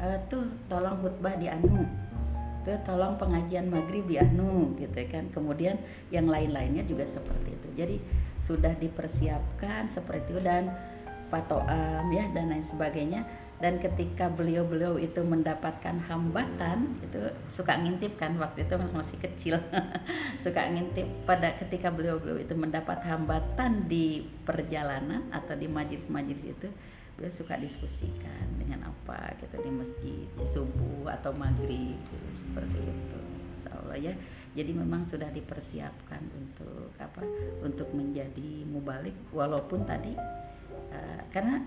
Eh, 0.00 0.18
tuh 0.32 0.48
tolong 0.70 0.96
khutbah 1.02 1.36
di 1.36 1.50
anu. 1.52 1.84
Tuh 2.62 2.78
tolong 2.86 3.18
pengajian 3.18 3.68
maghrib 3.68 4.06
di 4.08 4.16
anu 4.16 4.72
gitu 4.80 4.96
kan. 5.10 5.28
Kemudian 5.28 5.76
yang 6.08 6.30
lain-lainnya 6.30 6.86
juga 6.88 7.04
seperti 7.04 7.52
itu. 7.52 7.68
Jadi 7.76 7.96
sudah 8.40 8.72
dipersiapkan 8.78 9.92
seperti 9.92 10.34
itu 10.34 10.40
dan 10.40 10.72
Pak 11.32 11.48
Toam 11.48 12.12
ya 12.12 12.28
dan 12.36 12.52
lain 12.52 12.60
sebagainya. 12.60 13.24
Dan 13.62 13.78
ketika 13.78 14.26
beliau-beliau 14.26 14.98
itu 14.98 15.22
mendapatkan 15.22 15.94
hambatan 16.10 16.98
itu 16.98 17.30
suka 17.46 17.78
ngintip 17.78 18.18
kan 18.18 18.34
waktu 18.36 18.66
itu 18.66 18.74
masih 18.90 19.22
kecil. 19.22 19.54
Suka 20.42 20.66
ngintip 20.66 21.06
pada 21.22 21.54
ketika 21.54 21.94
beliau-beliau 21.94 22.42
itu 22.42 22.58
mendapat 22.58 23.06
hambatan 23.06 23.86
di 23.86 24.26
perjalanan 24.42 25.30
atau 25.30 25.54
di 25.54 25.70
majelis-majelis 25.70 26.58
itu 26.58 26.68
beliau 27.14 27.30
suka 27.30 27.54
diskusikan 27.54 28.58
dengan 28.58 28.90
apa 28.90 29.38
gitu 29.38 29.54
di 29.62 29.70
masjid 29.70 30.26
ya, 30.34 30.42
subuh 30.42 31.06
atau 31.12 31.30
maghrib 31.30 31.94
gitu, 31.94 32.28
seperti 32.34 32.82
itu 32.82 33.20
ya. 34.00 34.14
Jadi 34.52 34.72
memang 34.76 35.00
sudah 35.00 35.32
dipersiapkan 35.32 36.20
untuk 36.36 36.92
apa 37.00 37.24
untuk 37.64 37.88
menjadi 37.96 38.68
mubalik 38.68 39.16
walaupun 39.32 39.88
tadi 39.88 40.12
eh, 40.92 41.20
karena 41.32 41.64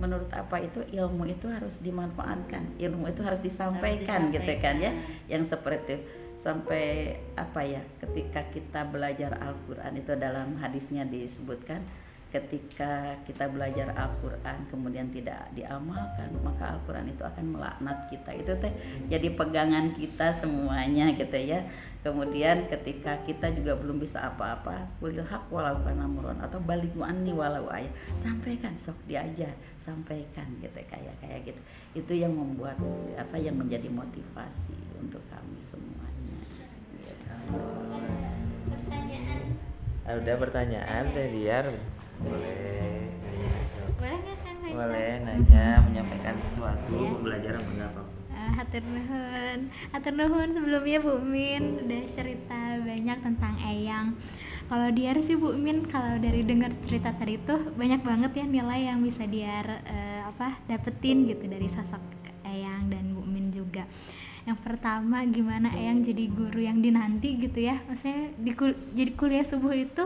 menurut 0.00 0.32
apa 0.34 0.58
itu 0.58 0.82
ilmu 0.90 1.28
itu 1.28 1.46
harus 1.46 1.78
dimanfaatkan 1.84 2.80
ilmu 2.80 3.06
itu 3.12 3.22
harus 3.22 3.38
disampaikan, 3.38 4.32
gitu 4.34 4.52
kan 4.58 4.80
ya 4.80 4.90
yang 5.30 5.44
seperti 5.44 5.78
itu. 5.84 5.96
Sampai 6.34 7.14
apa 7.38 7.62
ya 7.62 7.78
ketika 8.02 8.42
kita 8.50 8.90
belajar 8.90 9.38
Al-Qur'an 9.38 9.94
itu 9.94 10.18
dalam 10.18 10.58
hadisnya 10.58 11.06
disebutkan 11.06 11.86
ketika 12.34 13.14
kita 13.22 13.46
belajar 13.46 13.94
Al-Qur'an 13.94 14.66
kemudian 14.66 15.06
tidak 15.14 15.46
diamalkan 15.54 16.34
maka 16.42 16.74
Al-Qur'an 16.74 17.06
itu 17.06 17.22
akan 17.22 17.54
melaknat 17.54 18.10
kita. 18.10 18.34
Itu 18.34 18.58
teh 18.58 18.74
jadi 19.06 19.30
pegangan 19.30 19.94
kita 19.94 20.34
semuanya 20.34 21.14
gitu 21.14 21.38
ya. 21.38 21.62
Kemudian 22.02 22.66
ketika 22.66 23.22
kita 23.22 23.54
juga 23.54 23.78
belum 23.78 24.02
bisa 24.02 24.26
apa-apa 24.26 24.98
kulil 24.98 25.22
haq 25.22 25.46
walau 25.48 25.78
kana 25.86 26.10
murun 26.10 26.36
atau 26.42 26.58
balik 26.58 26.90
anni 26.98 27.30
walau 27.30 27.70
ayat 27.70 27.94
sampaikan 28.18 28.74
sok 28.74 28.98
diajar 29.06 29.54
sampaikan 29.78 30.50
gitu 30.58 30.74
kayak 30.90 31.14
kayak 31.22 31.54
gitu. 31.54 31.60
Itu 31.94 32.12
yang 32.18 32.34
membuat 32.34 32.82
apa 33.14 33.38
yang 33.38 33.54
menjadi 33.54 33.86
motivasi 33.86 34.74
untuk 34.98 35.22
kami 35.30 35.56
semuanya. 35.62 36.34
Gitu. 36.98 37.30
ada 40.04 40.32
pertanyaan 40.36 41.08
teh 41.16 41.32
Diar 41.32 41.72
boleh 42.18 43.10
boleh 43.94 44.16
nggak 44.16 44.38
kan 44.38 44.54
Faisal? 44.56 44.76
boleh 44.76 45.10
nanya 45.20 45.66
menyampaikan 45.82 46.34
sesuatu 46.42 46.92
Iya. 46.92 47.10
pembelajaran 47.12 47.62
benda 47.64 47.86
apa 47.88 48.02
Eh, 48.34 48.50
hatur 48.52 48.82
nuhun. 48.84 49.58
Hatur 49.88 50.12
nuhun 50.12 50.48
sebelumnya 50.50 50.98
Bu 50.98 51.22
Min. 51.22 51.78
Udah 51.80 52.02
cerita 52.04 52.58
banyak 52.76 53.22
tentang 53.22 53.54
Eyang. 53.56 54.18
Kalau 54.64 54.90
Diar 54.90 55.14
sih 55.18 55.38
Bu 55.38 55.54
Min 55.54 55.86
kalau 55.86 56.18
dari 56.18 56.42
dengar 56.42 56.74
cerita 56.76 57.14
tadi 57.14 57.38
tuh 57.38 57.70
banyak 57.72 58.02
banget 58.02 58.34
ya 58.34 58.44
nilai 58.44 58.90
yang 58.90 58.98
bisa 59.00 59.22
Diar 59.24 59.78
eh, 59.80 60.20
apa 60.20 60.58
dapetin 60.66 61.22
gitu 61.22 61.46
dari 61.46 61.70
sosok 61.70 62.02
Eyang 62.42 62.90
dan 62.90 63.14
Bu 63.14 63.22
Min 63.22 63.48
juga 63.48 63.86
yang 64.44 64.60
pertama 64.60 65.24
gimana 65.24 65.72
Eyang 65.72 66.04
jadi 66.04 66.28
guru 66.28 66.60
yang 66.60 66.84
dinanti 66.84 67.40
gitu 67.40 67.64
ya. 67.64 67.80
Maksudnya 67.88 68.28
di 68.36 68.52
kul- 68.52 68.80
jadi 68.92 69.10
kuliah 69.16 69.44
subuh 69.44 69.72
itu 69.72 70.04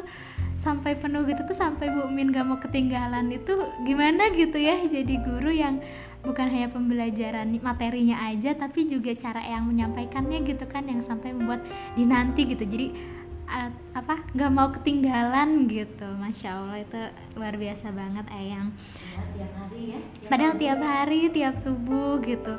sampai 0.59 0.95
penuh 0.95 1.27
gitu 1.27 1.43
tuh 1.43 1.59
sampai 1.59 1.91
Bu 1.91 2.07
Min 2.11 2.31
gak 2.35 2.47
mau 2.47 2.59
ketinggalan 2.59 3.31
itu 3.31 3.55
gimana 3.87 4.27
gitu 4.35 4.59
ya 4.59 4.75
jadi 4.91 5.23
guru 5.23 5.55
yang 5.55 5.79
bukan 6.27 6.51
hanya 6.51 6.67
pembelajaran 6.67 7.47
materinya 7.63 8.27
aja 8.27 8.59
tapi 8.59 8.91
juga 8.91 9.15
cara 9.15 9.39
yang 9.39 9.71
menyampaikannya 9.71 10.43
gitu 10.43 10.67
kan 10.67 10.87
yang 10.87 10.99
sampai 10.99 11.31
membuat 11.31 11.63
dinanti 11.95 12.43
gitu. 12.47 12.67
Jadi 12.67 12.95
uh, 13.47 13.71
apa 13.95 14.23
nggak 14.35 14.51
mau 14.55 14.69
ketinggalan 14.75 15.71
gitu. 15.71 16.07
Masya 16.19 16.49
allah 16.59 16.79
itu 16.83 17.01
luar 17.39 17.55
biasa 17.55 17.95
banget 17.95 18.27
Eyang. 18.35 18.75
Tiap 19.35 19.53
hari 19.63 19.83
ya. 19.95 19.99
Padahal 20.27 20.55
tiap 20.59 20.81
hari 20.83 21.21
tiap 21.31 21.55
subuh 21.55 22.19
gitu 22.27 22.59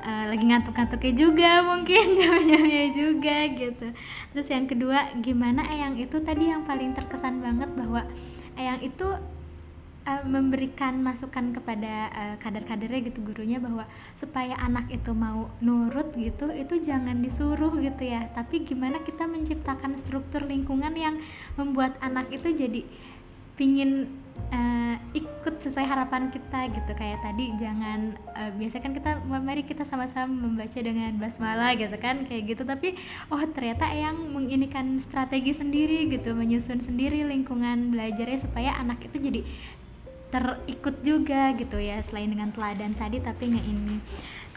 uh, 0.00 0.24
lagi 0.30 0.44
ngantuk-ngantuknya 0.46 1.12
juga 1.14 1.50
mungkin 1.66 2.04
jam-jamnya 2.18 2.84
juga 2.94 3.36
gitu. 3.52 3.86
Terus 4.34 4.46
yang 4.48 4.66
kedua 4.70 5.12
gimana 5.18 5.66
Eyang? 5.66 5.98
Itu 5.98 6.22
tadi 6.22 6.50
yang 6.50 6.62
paling 6.64 6.94
terkesan 6.94 7.42
banget 7.42 7.70
bahwa 7.74 8.06
Eyang 8.58 8.80
itu 8.82 9.08
uh, 10.08 10.22
memberikan 10.24 10.96
masukan 11.04 11.52
kepada 11.52 12.08
uh, 12.10 12.34
kader-kadernya 12.40 13.12
gitu 13.12 13.20
gurunya 13.20 13.60
bahwa 13.60 13.84
supaya 14.16 14.56
anak 14.56 14.88
itu 14.88 15.12
mau 15.12 15.52
nurut 15.60 16.16
gitu 16.16 16.48
itu 16.48 16.80
jangan 16.80 17.20
disuruh 17.20 17.76
gitu 17.76 18.02
ya. 18.08 18.32
Tapi 18.32 18.64
gimana 18.64 19.04
kita 19.04 19.28
menciptakan 19.28 20.00
struktur 20.00 20.48
lingkungan 20.48 20.96
yang 20.96 21.20
membuat 21.60 22.00
anak 22.00 22.32
itu 22.32 22.48
jadi 22.56 22.82
pingin 23.58 24.06
uh, 24.50 24.96
ikut 25.14 25.54
sesuai 25.60 25.86
harapan 25.86 26.30
kita 26.30 26.70
gitu. 26.72 26.92
Kayak 26.94 27.20
tadi 27.24 27.54
jangan 27.56 28.14
uh, 28.34 28.50
biasanya 28.54 28.82
kan 28.82 28.92
kita 28.94 29.10
mari 29.26 29.62
kita 29.64 29.82
sama-sama 29.82 30.30
membaca 30.30 30.78
dengan 30.78 31.14
basmalah 31.16 31.74
gitu 31.74 31.96
kan 31.98 32.24
kayak 32.24 32.56
gitu. 32.56 32.62
Tapi 32.62 32.94
oh 33.30 33.42
ternyata 33.52 33.88
yang 33.94 34.16
menginikan 34.30 34.98
strategi 35.02 35.54
sendiri 35.54 36.08
gitu 36.08 36.34
menyusun 36.34 36.78
sendiri 36.78 37.24
lingkungan 37.26 37.90
belajarnya 37.92 38.38
supaya 38.38 38.74
anak 38.78 39.06
itu 39.06 39.16
jadi 39.18 39.40
terikut 40.28 41.00
juga 41.00 41.56
gitu 41.56 41.80
ya 41.80 42.04
selain 42.04 42.28
dengan 42.28 42.52
teladan 42.52 42.92
tadi 42.92 43.16
tapi 43.24 43.48
nggak 43.48 43.64
ini 43.64 43.96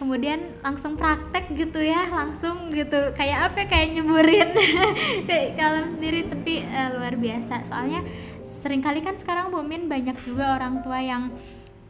kemudian 0.01 0.57
langsung 0.65 0.97
praktek 0.97 1.53
gitu 1.53 1.77
ya 1.77 2.09
langsung 2.09 2.73
gitu. 2.73 3.13
Kayak 3.13 3.53
apa 3.53 3.57
ya, 3.61 3.67
kayak 3.69 3.87
nyeburin. 3.93 4.49
Kayak 5.29 5.49
kalau 5.53 5.81
sendiri 5.85 6.25
tapi 6.25 6.65
uh, 6.65 6.89
luar 6.97 7.13
biasa. 7.13 7.61
Soalnya 7.69 8.01
sering 8.41 8.81
kali 8.81 9.05
kan 9.05 9.13
sekarang 9.13 9.53
Bu 9.53 9.61
Min 9.61 9.85
banyak 9.85 10.17
juga 10.25 10.57
orang 10.57 10.81
tua 10.81 10.97
yang 10.97 11.29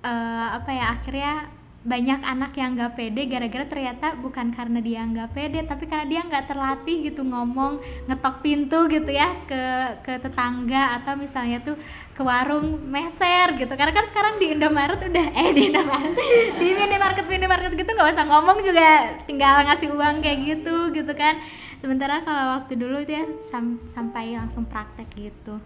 uh, 0.04 0.48
apa 0.60 0.72
ya 0.76 0.86
akhirnya 0.92 1.61
banyak 1.82 2.22
anak 2.22 2.54
yang 2.62 2.78
nggak 2.78 2.94
pede 2.94 3.26
gara-gara 3.26 3.66
ternyata 3.66 4.14
bukan 4.22 4.54
karena 4.54 4.78
dia 4.86 5.02
nggak 5.02 5.34
pede 5.34 5.66
tapi 5.66 5.90
karena 5.90 6.06
dia 6.06 6.22
nggak 6.22 6.46
terlatih 6.46 7.10
gitu 7.10 7.26
ngomong 7.26 7.82
ngetok 8.06 8.46
pintu 8.46 8.86
gitu 8.86 9.10
ya 9.10 9.34
ke 9.50 9.62
ke 10.06 10.22
tetangga 10.22 11.02
atau 11.02 11.18
misalnya 11.18 11.58
tuh 11.66 11.74
ke 12.14 12.22
warung 12.22 12.78
meser 12.86 13.58
gitu. 13.58 13.74
Karena 13.74 13.98
kan 13.98 14.06
sekarang 14.06 14.38
di 14.38 14.54
Indomaret 14.54 15.02
udah 15.02 15.26
eh 15.34 15.50
di 15.58 15.74
Indomaret 15.74 16.14
di 16.62 16.68
minimarket 16.70 17.26
minimarket 17.26 17.74
gitu 17.74 17.90
nggak 17.90 18.14
usah 18.14 18.30
ngomong 18.30 18.62
juga 18.62 19.18
tinggal 19.26 19.66
ngasih 19.66 19.90
uang 19.90 20.22
kayak 20.22 20.40
gitu 20.54 20.94
gitu 20.94 21.14
kan. 21.18 21.42
Sementara 21.82 22.22
kalau 22.22 22.62
waktu 22.62 22.78
dulu 22.78 23.02
itu 23.02 23.18
ya 23.18 23.26
sam 23.50 23.82
sampai 23.90 24.38
langsung 24.38 24.70
praktek 24.70 25.10
gitu 25.18 25.58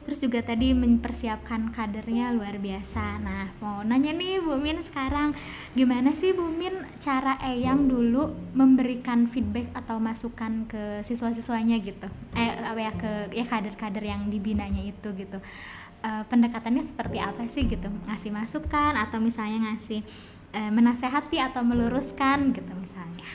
terus 0.00 0.26
juga 0.26 0.40
tadi 0.40 0.72
mempersiapkan 0.72 1.70
kadernya 1.70 2.32
luar 2.32 2.56
biasa. 2.56 3.20
Nah 3.20 3.52
mau 3.60 3.84
nanya 3.84 4.10
nih 4.16 4.40
Bu 4.40 4.56
Min 4.56 4.80
sekarang 4.80 5.36
gimana 5.76 6.10
sih 6.16 6.32
Bu 6.32 6.48
Min 6.48 6.72
cara 6.98 7.36
Eyang 7.38 7.86
dulu 7.86 8.32
memberikan 8.56 9.28
feedback 9.28 9.70
atau 9.76 10.00
masukan 10.00 10.66
ke 10.66 11.04
siswa-siswanya 11.04 11.78
gitu? 11.78 12.08
Eh 12.34 12.48
apa 12.58 12.80
ya 12.80 12.92
ke 12.96 13.12
ya 13.36 13.44
kader-kader 13.44 14.02
yang 14.02 14.32
dibinanya 14.32 14.82
itu 14.82 15.12
gitu. 15.14 15.38
Uh, 16.00 16.24
pendekatannya 16.32 16.80
seperti 16.80 17.20
apa 17.20 17.44
sih 17.44 17.68
gitu? 17.68 17.92
Ngasih 18.08 18.32
masukan 18.32 18.96
atau 18.96 19.20
misalnya 19.20 19.68
ngasih 19.68 20.00
uh, 20.56 20.72
menasehati 20.72 21.36
atau 21.36 21.60
meluruskan 21.60 22.56
gitu 22.56 22.72
misalnya? 22.72 23.28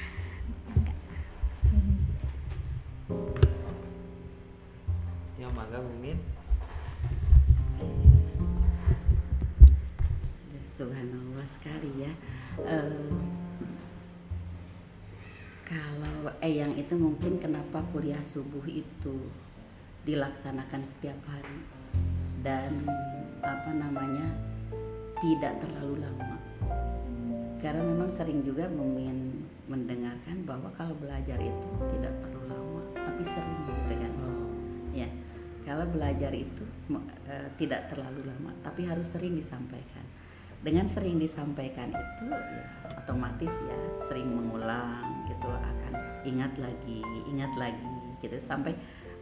Ya 5.38 5.45
mangga 5.53 5.78
Bu 5.78 5.93
subhanallah 10.76 11.47
sekali 11.47 12.03
ya. 12.03 12.11
Uh, 12.59 13.15
kalau 15.63 16.30
Eyang 16.43 16.76
itu 16.76 16.99
mungkin 16.99 17.39
kenapa 17.39 17.80
kuliah 17.95 18.19
subuh 18.19 18.67
itu 18.67 19.32
dilaksanakan 20.03 20.84
setiap 20.84 21.17
hari 21.26 21.63
dan 22.43 22.84
apa 23.39 23.71
namanya 23.71 24.28
tidak 25.23 25.63
terlalu 25.63 26.03
lama. 26.03 26.38
Karena 27.63 27.82
memang 27.82 28.11
sering 28.11 28.43
juga 28.43 28.67
Mumin 28.67 29.47
mendengarkan 29.71 30.45
bahwa 30.45 30.69
kalau 30.76 30.93
belajar 30.99 31.39
itu 31.39 31.69
tidak 31.89 32.13
perlu 32.21 32.45
lama 32.51 32.84
tapi 32.93 33.23
sering 33.23 33.59
gitu 33.65 33.95
kan. 33.95 34.13
Ya 34.93 35.09
kalau 35.65 35.89
belajar 35.89 36.30
itu 36.30 36.61
uh, 36.93 37.49
tidak 37.57 37.89
terlalu 37.89 38.21
lama 38.30 38.53
tapi 38.61 38.86
harus 38.86 39.09
sering 39.09 39.34
disampaikan 39.34 40.05
dengan 40.66 40.89
sering 40.89 41.22
disampaikan 41.22 41.93
itu 41.93 42.26
ya 42.26 42.66
otomatis 42.97 43.53
ya 43.70 43.78
sering 44.01 44.26
mengulang 44.34 45.30
gitu 45.30 45.45
akan 45.45 45.93
ingat 46.26 46.57
lagi 46.57 47.05
ingat 47.30 47.53
lagi 47.53 47.93
gitu. 48.26 48.41
Sampai 48.41 48.74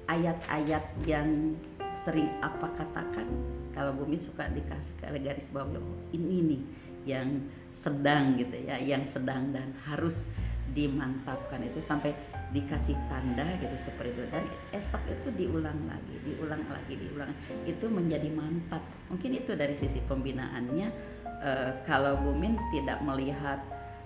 ayat-ayat 0.07 1.03
yang 1.03 1.59
sering 1.91 2.31
apa 2.39 2.71
katakan 2.79 3.27
kalau 3.75 3.91
bumi 3.91 4.15
suka 4.15 4.47
dikasih 4.55 4.95
ke 5.03 5.19
garis 5.19 5.51
bawah 5.51 5.83
oh, 5.83 5.99
ini 6.15 6.39
nih 6.47 6.63
yang 7.03 7.27
sedang 7.75 8.39
gitu 8.39 8.63
ya 8.63 8.79
yang 8.79 9.03
sedang 9.03 9.51
dan 9.51 9.75
harus 9.83 10.31
dimantapkan 10.71 11.59
itu. 11.67 11.83
Sampai 11.83 12.15
dikasih 12.55 12.95
tanda 13.11 13.43
gitu 13.59 13.75
seperti 13.75 14.15
itu. 14.15 14.23
Dan 14.31 14.47
esok 14.71 15.03
itu 15.11 15.27
diulang 15.35 15.91
lagi 15.91 16.15
diulang 16.23 16.63
lagi 16.71 16.95
diulang. 16.95 17.35
Itu 17.67 17.91
menjadi 17.91 18.31
mantap. 18.31 18.79
Mungkin 19.11 19.43
itu 19.43 19.59
dari 19.59 19.75
sisi 19.75 19.99
pembinaannya 20.07 21.19
Eh, 21.43 21.71
kalau 21.83 22.15
Bumin 22.23 22.55
tidak 22.71 23.03
melihat 23.03 23.59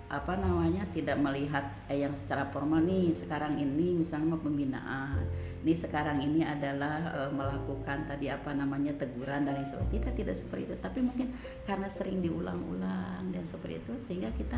apa 0.09 0.33
namanya 0.41 0.89
tidak 0.89 1.21
melihat 1.21 1.61
eh, 1.85 2.01
yang 2.01 2.17
secara 2.17 2.49
formal 2.49 2.81
nih 2.81 3.13
sekarang 3.13 3.61
ini 3.61 3.93
misalnya 3.93 4.39
pembinaan 4.39 5.21
ini 5.61 5.75
sekarang 5.77 6.17
ini 6.17 6.41
adalah 6.41 6.97
eh, 7.13 7.29
melakukan 7.29 8.09
tadi 8.09 8.33
apa 8.33 8.57
namanya 8.57 8.97
teguran 8.97 9.45
dan 9.45 9.61
sebagainya. 9.61 10.09
Tidak 10.09 10.13
tidak 10.17 10.33
seperti 10.33 10.63
itu 10.65 10.75
tapi 10.81 10.99
mungkin 11.05 11.29
karena 11.69 11.85
sering 11.85 12.25
diulang-ulang 12.25 13.29
dan 13.29 13.45
seperti 13.45 13.85
itu 13.85 13.93
sehingga 14.01 14.33
kita 14.33 14.57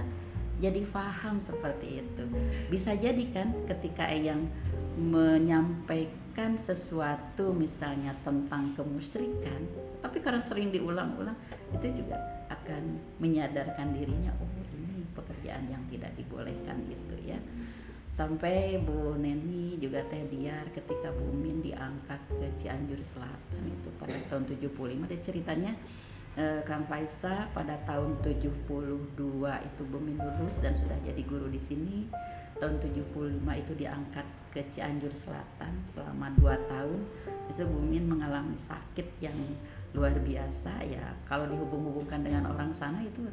jadi 0.63 0.79
faham 0.87 1.43
seperti 1.43 1.99
itu. 1.99 2.23
Bisa 2.71 2.95
jadi 2.95 3.27
kan 3.35 3.51
ketika 3.67 4.07
yang 4.07 4.47
menyampaikan 4.95 6.55
sesuatu 6.55 7.51
misalnya 7.51 8.15
tentang 8.23 8.71
kemusyrikan 8.71 9.67
tapi 9.99 10.23
karena 10.23 10.39
sering 10.39 10.71
diulang-ulang 10.71 11.35
itu 11.75 11.91
juga 11.91 12.38
akan 12.59 12.83
menyadarkan 13.23 13.95
dirinya 13.95 14.31
oh 14.43 14.49
ini 14.75 15.07
pekerjaan 15.15 15.65
yang 15.71 15.83
tidak 15.87 16.11
dibolehkan 16.19 16.83
itu 16.87 17.15
ya. 17.23 17.39
Sampai 18.09 18.81
Bu 18.81 19.21
Neni 19.21 19.77
juga 19.77 20.01
Teh 20.09 20.25
Diar 20.25 20.65
ketika 20.73 21.13
Bu 21.13 21.29
Min 21.29 21.61
diangkat 21.61 22.17
ke 22.25 22.47
Cianjur 22.57 22.97
Selatan 23.05 23.69
itu 23.69 23.85
pada 24.01 24.17
tahun 24.25 24.49
75 24.49 25.05
ada 25.05 25.17
ceritanya 25.21 25.71
eh, 26.33 26.57
Kang 26.65 26.89
Faisa 26.89 27.53
pada 27.53 27.77
tahun 27.85 28.17
72 28.25 28.65
itu 29.61 29.81
Bu 29.85 29.97
Min 30.01 30.17
lulus 30.17 30.57
dan 30.57 30.73
sudah 30.73 30.97
jadi 31.05 31.21
guru 31.21 31.53
di 31.53 31.61
sini. 31.61 32.09
Tahun 32.57 32.81
75 32.81 33.45
itu 33.61 33.73
diangkat 33.77 34.25
ke 34.49 34.65
Cianjur 34.73 35.13
Selatan 35.13 35.77
selama 35.85 36.33
2 36.33 36.65
tahun. 36.65 36.99
Itu 37.45 37.69
Bu 37.69 37.77
Min 37.77 38.09
mengalami 38.09 38.57
sakit 38.57 39.21
yang 39.21 39.37
luar 39.93 40.13
biasa 40.21 40.85
ya. 40.85 41.05
Kalau 41.25 41.49
dihubung-hubungkan 41.49 42.21
dengan 42.21 42.49
orang 42.53 42.69
sana 42.69 43.01
itu 43.01 43.25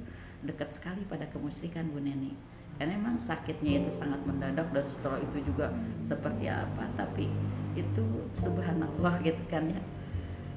dekat 0.45 0.73
sekali 0.73 1.05
pada 1.05 1.29
kemusyrikan 1.29 1.89
Bu 1.93 2.01
Neni. 2.01 2.33
Karena 2.77 2.97
memang 2.97 3.17
sakitnya 3.17 3.81
itu 3.81 3.89
sangat 3.89 4.21
mendadak 4.29 4.69
dan 4.69 4.85
setelah 4.85 5.17
itu 5.21 5.41
juga 5.45 5.73
seperti 6.05 6.49
apa. 6.49 6.85
Tapi 6.97 7.29
itu 7.77 8.05
subhanallah 8.37 9.21
gitu 9.25 9.41
kan 9.49 9.69
ya. 9.69 9.81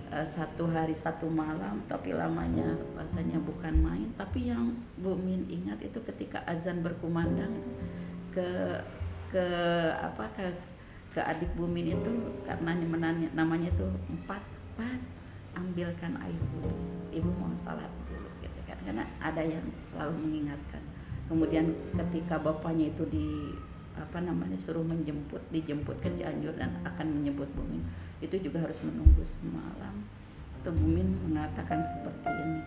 Eh, 0.09 0.25
satu 0.25 0.65
hari 0.65 0.97
satu 0.97 1.29
malam 1.29 1.85
tapi 1.85 2.15
lamanya 2.15 2.75
rasanya 2.95 3.39
bukan 3.39 3.75
main. 3.79 4.09
Tapi 4.15 4.51
yang 4.51 4.75
Bu 4.99 5.15
Min 5.15 5.47
ingat 5.47 5.79
itu 5.83 5.99
ketika 6.01 6.43
azan 6.47 6.83
berkumandang 6.83 7.55
ke 8.33 8.47
ke 9.29 9.45
apa 9.95 10.25
ke 10.33 10.45
ke 11.13 11.21
adik 11.21 11.51
Bu 11.55 11.69
Min 11.69 11.93
itu 11.93 12.11
karena 12.43 12.73
namanya 13.37 13.69
itu 13.69 13.85
empat 14.09 14.41
empat 14.75 15.18
ambilkan 15.57 16.17
air 16.21 16.41
wudhu 16.57 16.75
ibu 17.13 17.29
mau 17.37 17.51
salat 17.53 17.89
dulu 18.05 18.29
gitu 18.41 18.59
kan. 18.65 18.77
Karena 18.85 19.03
ada 19.21 19.41
yang 19.41 19.63
selalu 19.81 20.17
mengingatkan. 20.25 20.81
Kemudian 21.29 21.69
ketika 21.93 22.41
bapaknya 22.41 22.89
itu 22.89 23.05
di 23.09 23.53
apa 23.99 24.23
namanya 24.23 24.55
suruh 24.55 24.81
menjemput 24.81 25.43
dijemput 25.51 25.99
ke 25.99 26.09
Cianjur 26.15 26.55
dan 26.55 26.71
akan 26.87 27.19
menyebut 27.19 27.51
Bumin 27.51 27.83
itu 28.23 28.35
juga 28.39 28.63
harus 28.63 28.79
menunggu 28.81 29.21
semalam. 29.21 29.95
Itu 30.59 30.69
Bumin 30.75 31.07
mengatakan 31.29 31.79
seperti 31.79 32.29
ini. 32.31 32.61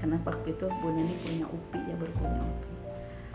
Karena 0.00 0.16
waktu 0.24 0.56
itu 0.56 0.64
Bu 0.80 0.88
Nini 0.96 1.14
punya 1.20 1.44
upi 1.44 1.80
ya 1.84 1.94
berpunya 1.98 2.40
upi. 2.40 2.72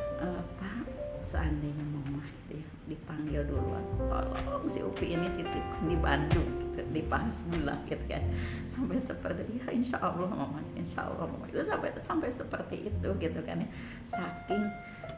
E, 0.01 0.27
Pak 0.57 0.85
seandainya 1.21 1.85
mama 1.85 2.25
gitu 2.25 2.61
ya 2.61 2.74
dipanggil 2.85 3.41
duluan. 3.49 3.81
Tolong 3.97 4.65
si 4.69 4.81
Upi 4.85 5.17
ini 5.17 5.25
titipkan 5.33 5.83
di 5.89 5.97
Bandung 5.97 6.45
gitu. 6.61 6.81
Di 6.93 7.01
Pasmula 7.05 7.75
gitu 7.89 8.05
kan. 8.05 8.23
Sampai 8.69 8.97
seperti 9.01 9.41
ya 9.57 9.67
insya 9.73 9.97
Allah 10.01 10.29
mama 10.29 10.61
insya 10.77 11.05
Allah 11.09 11.25
mama. 11.25 11.49
Itu 11.49 11.65
sampai 11.65 11.91
sampai 12.01 12.29
seperti 12.29 12.89
itu 12.89 13.09
gitu 13.17 13.39
kan 13.41 13.61
ya. 13.61 13.69
Saking 14.05 14.63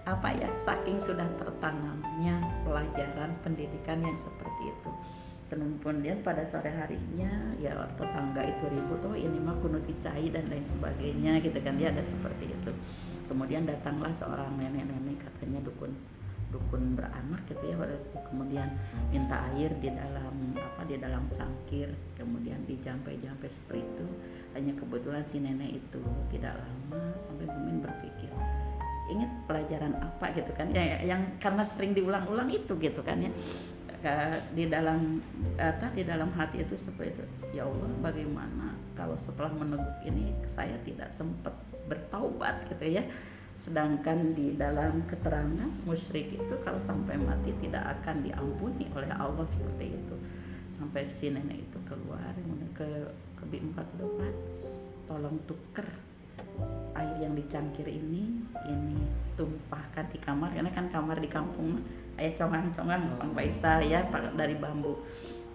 apa 0.08 0.32
ya 0.40 0.48
saking 0.56 0.96
sudah 0.96 1.28
tertanamnya 1.36 2.40
pelajaran 2.64 3.36
pendidikan 3.44 4.00
yang 4.00 4.16
seperti 4.16 4.72
itu. 4.72 4.92
Kemudian 5.48 6.28
pada 6.28 6.44
sore 6.44 6.68
harinya 6.76 7.56
ya 7.56 7.72
tetangga 7.96 8.44
itu 8.44 8.68
ribut 8.68 9.00
oh 9.08 9.16
ini 9.16 9.40
mah 9.40 9.56
kunut 9.64 9.88
cai 9.96 10.28
dan 10.28 10.48
lain 10.52 10.64
sebagainya 10.64 11.40
gitu 11.44 11.60
kan. 11.60 11.76
Dia 11.80 11.92
ada 11.92 12.04
seperti 12.04 12.52
itu. 12.52 12.72
Kemudian 13.28 13.68
datanglah 13.68 14.12
seorang 14.12 14.56
nenek-nenek 14.56 15.20
katanya 15.20 15.64
dukun 15.68 15.92
dukun 16.58 16.98
beranak 16.98 17.42
gitu 17.46 17.70
ya 17.70 17.78
kemudian 18.26 18.66
minta 19.14 19.46
air 19.54 19.70
di 19.78 19.94
dalam 19.94 20.58
apa 20.58 20.82
di 20.90 20.98
dalam 20.98 21.30
cangkir 21.30 21.94
kemudian 22.18 22.66
dijampe-jampe 22.66 23.46
seperti 23.46 23.86
itu. 23.86 24.08
Hanya 24.58 24.74
kebetulan 24.74 25.22
si 25.22 25.38
nenek 25.38 25.86
itu 25.86 26.02
tidak 26.34 26.58
lama 26.58 27.14
sampai 27.22 27.46
Bumin 27.46 27.78
berpikir 27.78 28.34
ingat 29.08 29.32
pelajaran 29.48 29.96
apa? 30.04 30.36
gitu 30.36 30.52
kan. 30.52 30.68
Ya 30.76 31.00
yang 31.04 31.22
karena 31.40 31.64
sering 31.64 31.96
diulang-ulang 31.96 32.52
itu 32.52 32.76
gitu 32.76 33.02
kan 33.06 33.22
ya. 33.24 33.32
Di 34.52 34.68
dalam 34.68 35.24
apa 35.58 35.94
di 35.96 36.04
dalam 36.04 36.34
hati 36.36 36.64
itu 36.64 36.76
seperti 36.76 37.16
itu. 37.16 37.24
Ya 37.56 37.64
Allah 37.64 37.88
bagaimana 38.04 38.76
kalau 38.94 39.16
setelah 39.16 39.54
meneguk 39.54 39.96
ini 40.04 40.34
saya 40.44 40.76
tidak 40.84 41.14
sempat 41.14 41.56
bertaubat? 41.88 42.68
gitu 42.68 43.00
ya 43.00 43.04
sedangkan 43.58 44.38
di 44.38 44.54
dalam 44.54 45.02
keterangan 45.10 45.66
musyrik 45.82 46.30
itu 46.30 46.56
kalau 46.62 46.78
sampai 46.78 47.18
mati 47.18 47.50
tidak 47.58 47.98
akan 48.00 48.22
diampuni 48.22 48.86
oleh 48.94 49.10
Allah 49.18 49.50
seperti 49.50 49.98
itu. 49.98 50.16
Sampai 50.70 51.10
si 51.10 51.34
nenek 51.34 51.66
itu 51.66 51.78
keluar 51.90 52.38
kemudian 52.38 52.70
ke 52.78 52.86
ke 53.34 53.44
empat 53.58 53.88
Pak 53.98 54.36
tolong 55.10 55.42
tuker 55.50 55.90
air 56.94 57.18
yang 57.18 57.34
dicangkir 57.34 57.90
ini 57.90 58.46
ini 58.70 58.98
tumpahkan 59.34 60.06
di 60.14 60.22
kamar. 60.22 60.54
Karena 60.54 60.70
kan 60.70 60.94
kamar 60.94 61.18
di 61.18 61.30
kampung 61.30 61.82
ayah 62.22 62.38
congang-congang 62.38 63.10
Bang 63.18 63.34
Faisal 63.34 63.82
ya 63.90 64.06
dari 64.38 64.54
bambu. 64.54 65.02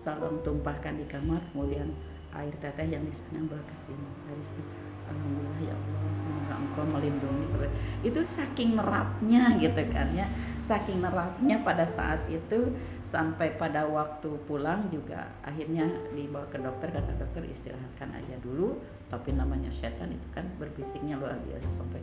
Tolong 0.03 0.43
tumpahkan 0.43 0.99
di 0.99 1.07
kamar 1.07 1.39
kemudian 1.55 1.87
air 2.35 2.55
teteh 2.59 2.91
yang 2.91 3.07
di 3.07 3.15
sana 3.15 3.47
bawa 3.47 3.63
ke 3.63 3.77
sini. 3.79 4.11
Dari 4.27 4.43
situ 4.43 4.92
Alhamdulillah 5.13 5.61
ya 5.61 5.77
Allah 5.77 6.13
semoga 6.17 6.55
engkau 6.57 6.85
melindungi 6.89 7.45
seperti 7.45 7.75
itu 8.03 8.21
saking 8.25 8.75
neratnya 8.75 9.61
gitu 9.61 9.83
kan 9.93 10.09
ya. 10.17 10.27
Saking 10.63 11.03
neratnya 11.03 11.61
pada 11.61 11.85
saat 11.85 12.25
itu 12.31 12.73
sampai 13.13 13.61
pada 13.61 13.85
waktu 13.85 14.31
pulang 14.49 14.89
juga 14.89 15.29
akhirnya 15.45 15.85
dibawa 16.17 16.49
ke 16.49 16.57
dokter 16.57 16.89
kata 16.89 17.13
dokter 17.21 17.45
istirahatkan 17.45 18.09
aja 18.09 18.41
dulu 18.41 18.81
tapi 19.13 19.37
namanya 19.37 19.69
setan 19.69 20.09
itu 20.09 20.25
kan 20.33 20.49
berbisiknya 20.57 21.21
luar 21.21 21.37
biasa 21.45 21.69
sampai 21.69 22.01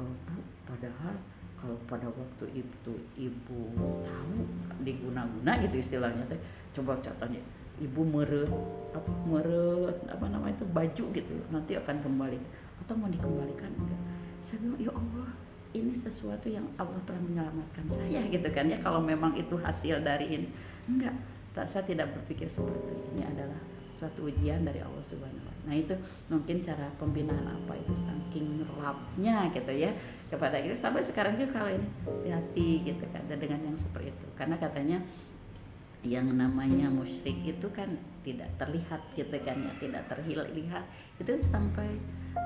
oh, 0.00 0.08
bu 0.24 0.40
padahal 0.64 1.12
kalau 1.60 1.76
pada 1.84 2.08
waktu 2.08 2.64
itu 2.64 2.92
ibu 3.20 3.60
tahu 4.00 4.38
diguna-guna 4.80 5.60
gitu 5.60 5.76
istilahnya 5.76 6.24
teh 6.24 6.40
coba 6.72 6.96
contohnya 7.04 7.44
ibu 7.80 8.02
meret 8.04 8.48
apa 8.96 9.12
meret 9.28 9.96
apa 10.08 10.26
namanya 10.32 10.56
itu 10.56 10.66
baju 10.68 11.04
gitu 11.12 11.32
nanti 11.52 11.76
akan 11.76 11.96
kembali. 12.00 12.38
Atau 12.84 12.94
mau 12.96 13.08
dikembalikan? 13.08 13.72
Enggak. 13.76 14.00
Saya 14.40 14.62
bilang 14.62 14.80
ya 14.80 14.92
Allah 14.92 15.28
ini 15.76 15.92
sesuatu 15.92 16.48
yang 16.48 16.64
Allah 16.80 16.96
telah 17.04 17.20
menyelamatkan 17.20 17.84
saya 17.84 18.24
gitu 18.32 18.48
kan 18.48 18.64
ya 18.68 18.80
kalau 18.80 19.04
memang 19.04 19.36
itu 19.36 19.56
hasil 19.60 20.00
dari 20.00 20.26
ini. 20.40 20.48
Enggak. 20.88 21.16
Saya 21.56 21.88
tidak 21.88 22.12
berpikir 22.12 22.52
seperti 22.52 22.92
ini 23.16 23.24
adalah 23.24 23.56
suatu 23.96 24.28
ujian 24.28 24.60
dari 24.60 24.84
Allah 24.84 25.00
Subhanahu 25.00 25.40
wa. 25.40 25.56
Nah, 25.66 25.72
itu 25.72 25.96
mungkin 26.28 26.60
cara 26.60 26.84
pembinaan 27.00 27.48
apa 27.48 27.72
itu 27.80 27.96
saking 27.96 28.60
rapnya 28.76 29.48
gitu 29.50 29.72
ya 29.72 29.88
kepada 30.28 30.60
kita. 30.60 30.76
Sampai 30.76 31.00
sekarang 31.00 31.40
juga 31.40 31.58
kalau 31.58 31.72
ini 31.72 31.88
hati 32.28 32.84
gitu 32.84 33.08
kan 33.08 33.24
dan 33.24 33.40
dengan 33.40 33.72
yang 33.72 33.72
seperti 33.72 34.12
itu. 34.12 34.26
Karena 34.36 34.60
katanya 34.60 35.00
yang 36.06 36.30
namanya 36.30 36.86
musyrik 36.86 37.42
itu 37.42 37.66
kan 37.74 37.98
tidak 38.22 38.50
terlihat 38.58 39.02
gitu 39.18 39.36
kan 39.42 39.58
ya 39.58 39.72
tidak 39.82 40.02
terlihat. 40.06 40.84
Itu 41.18 41.34
sampai 41.34 41.98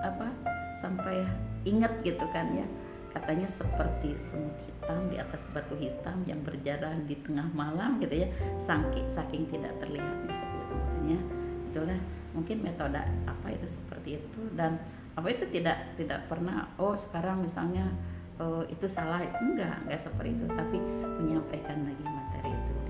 apa 0.03 0.33
sampai 0.81 1.25
ingat 1.69 2.01
gitu 2.01 2.25
kan 2.33 2.49
ya. 2.57 2.65
Katanya 3.11 3.51
seperti 3.51 4.15
semut 4.23 4.55
hitam 4.63 5.11
di 5.11 5.19
atas 5.19 5.51
batu 5.51 5.75
hitam 5.77 6.23
yang 6.25 6.41
berjalan 6.47 7.05
di 7.11 7.19
tengah 7.19 7.51
malam 7.51 7.99
gitu 7.99 8.23
ya 8.23 8.29
saking 8.55 9.11
saking 9.11 9.51
tidak 9.51 9.75
terlihatnya 9.83 10.31
seperti 10.31 10.63
itu 10.63 10.77
makanya 10.79 11.19
itulah 11.67 12.01
mungkin 12.31 12.57
metode 12.63 13.03
apa 13.27 13.47
itu 13.51 13.67
seperti 13.67 14.23
itu. 14.23 14.41
Dan 14.55 14.79
apa 15.19 15.27
itu 15.27 15.43
tidak 15.51 15.99
tidak 15.99 16.31
pernah 16.31 16.71
oh 16.79 16.95
sekarang 16.95 17.43
misalnya 17.43 17.91
oh, 18.39 18.63
itu 18.71 18.87
salah 18.87 19.19
enggak 19.43 19.83
enggak 19.87 20.01
seperti 20.01 20.39
itu. 20.39 20.47
Tapi 20.47 20.79
menyampaikan 21.19 21.83
lagi 21.83 22.20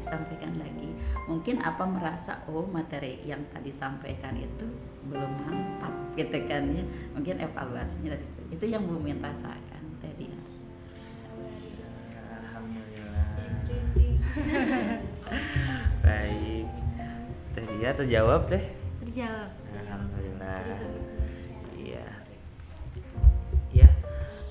disampaikan 0.00 0.56
lagi 0.56 0.90
mungkin 1.28 1.60
apa 1.60 1.84
merasa 1.84 2.40
oh 2.48 2.64
materi 2.64 3.20
yang 3.28 3.44
tadi 3.52 3.68
sampaikan 3.68 4.34
itu 4.40 4.66
belum 5.06 5.30
mantap 5.44 5.92
gitu 6.16 6.40
kan 6.48 6.64
ya 6.72 6.84
mungkin 7.12 7.36
evaluasinya 7.38 8.16
dari 8.16 8.24
situ 8.24 8.42
itu 8.50 8.64
yang 8.72 8.82
belum 8.88 9.04
rasakan 9.20 9.84
tadi 10.00 10.26
ya 10.26 10.40
Alhamdulillah. 12.30 13.26
Baik. 16.06 16.66
Teh 17.54 17.64
dia 17.78 17.90
terjawab 17.94 18.46
teh. 18.46 18.62
Terjawab. 19.02 19.50
Alhamdulillah. 19.74 20.60
Iya. 21.74 22.06
Ya. 23.74 23.90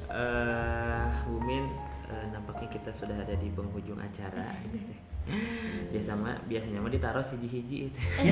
Eh, 0.09 1.07
Bumin 1.27 1.69
eh, 2.09 2.25
nampaknya 2.33 2.67
kita 2.73 2.91
sudah 2.91 3.15
ada 3.19 3.35
di 3.37 3.47
penghujung 3.53 3.99
acara. 4.01 4.47
Biasa 5.93 6.13
mah 6.13 6.37
biasanya 6.45 6.81
mah 6.81 6.93
ditaruh 6.93 7.25
hiji-hiji 7.25 7.89
itu. 7.89 8.01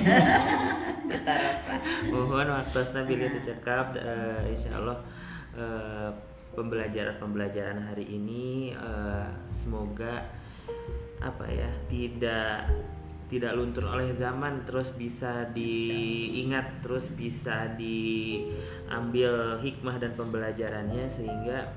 Mohon 2.13 2.57
waktu 2.57 3.01
bila 3.09 3.25
tercekap 3.33 3.97
eh, 3.97 4.53
insya 4.53 4.77
Allah 4.77 4.97
eh, 5.57 6.09
pembelajaran-pembelajaran 6.57 7.93
hari 7.93 8.17
ini 8.17 8.73
eh, 8.73 9.29
semoga 9.53 10.25
apa 11.21 11.45
ya 11.49 11.69
tidak 11.89 12.69
tidak 13.27 13.59
luntur 13.59 13.91
oleh 13.91 14.15
zaman 14.15 14.63
terus 14.63 14.95
bisa 14.95 15.51
diingat 15.51 16.79
terus 16.79 17.11
bisa 17.11 17.67
diambil 17.75 19.59
hikmah 19.59 19.99
dan 19.99 20.15
pembelajarannya 20.15 21.05
sehingga 21.11 21.75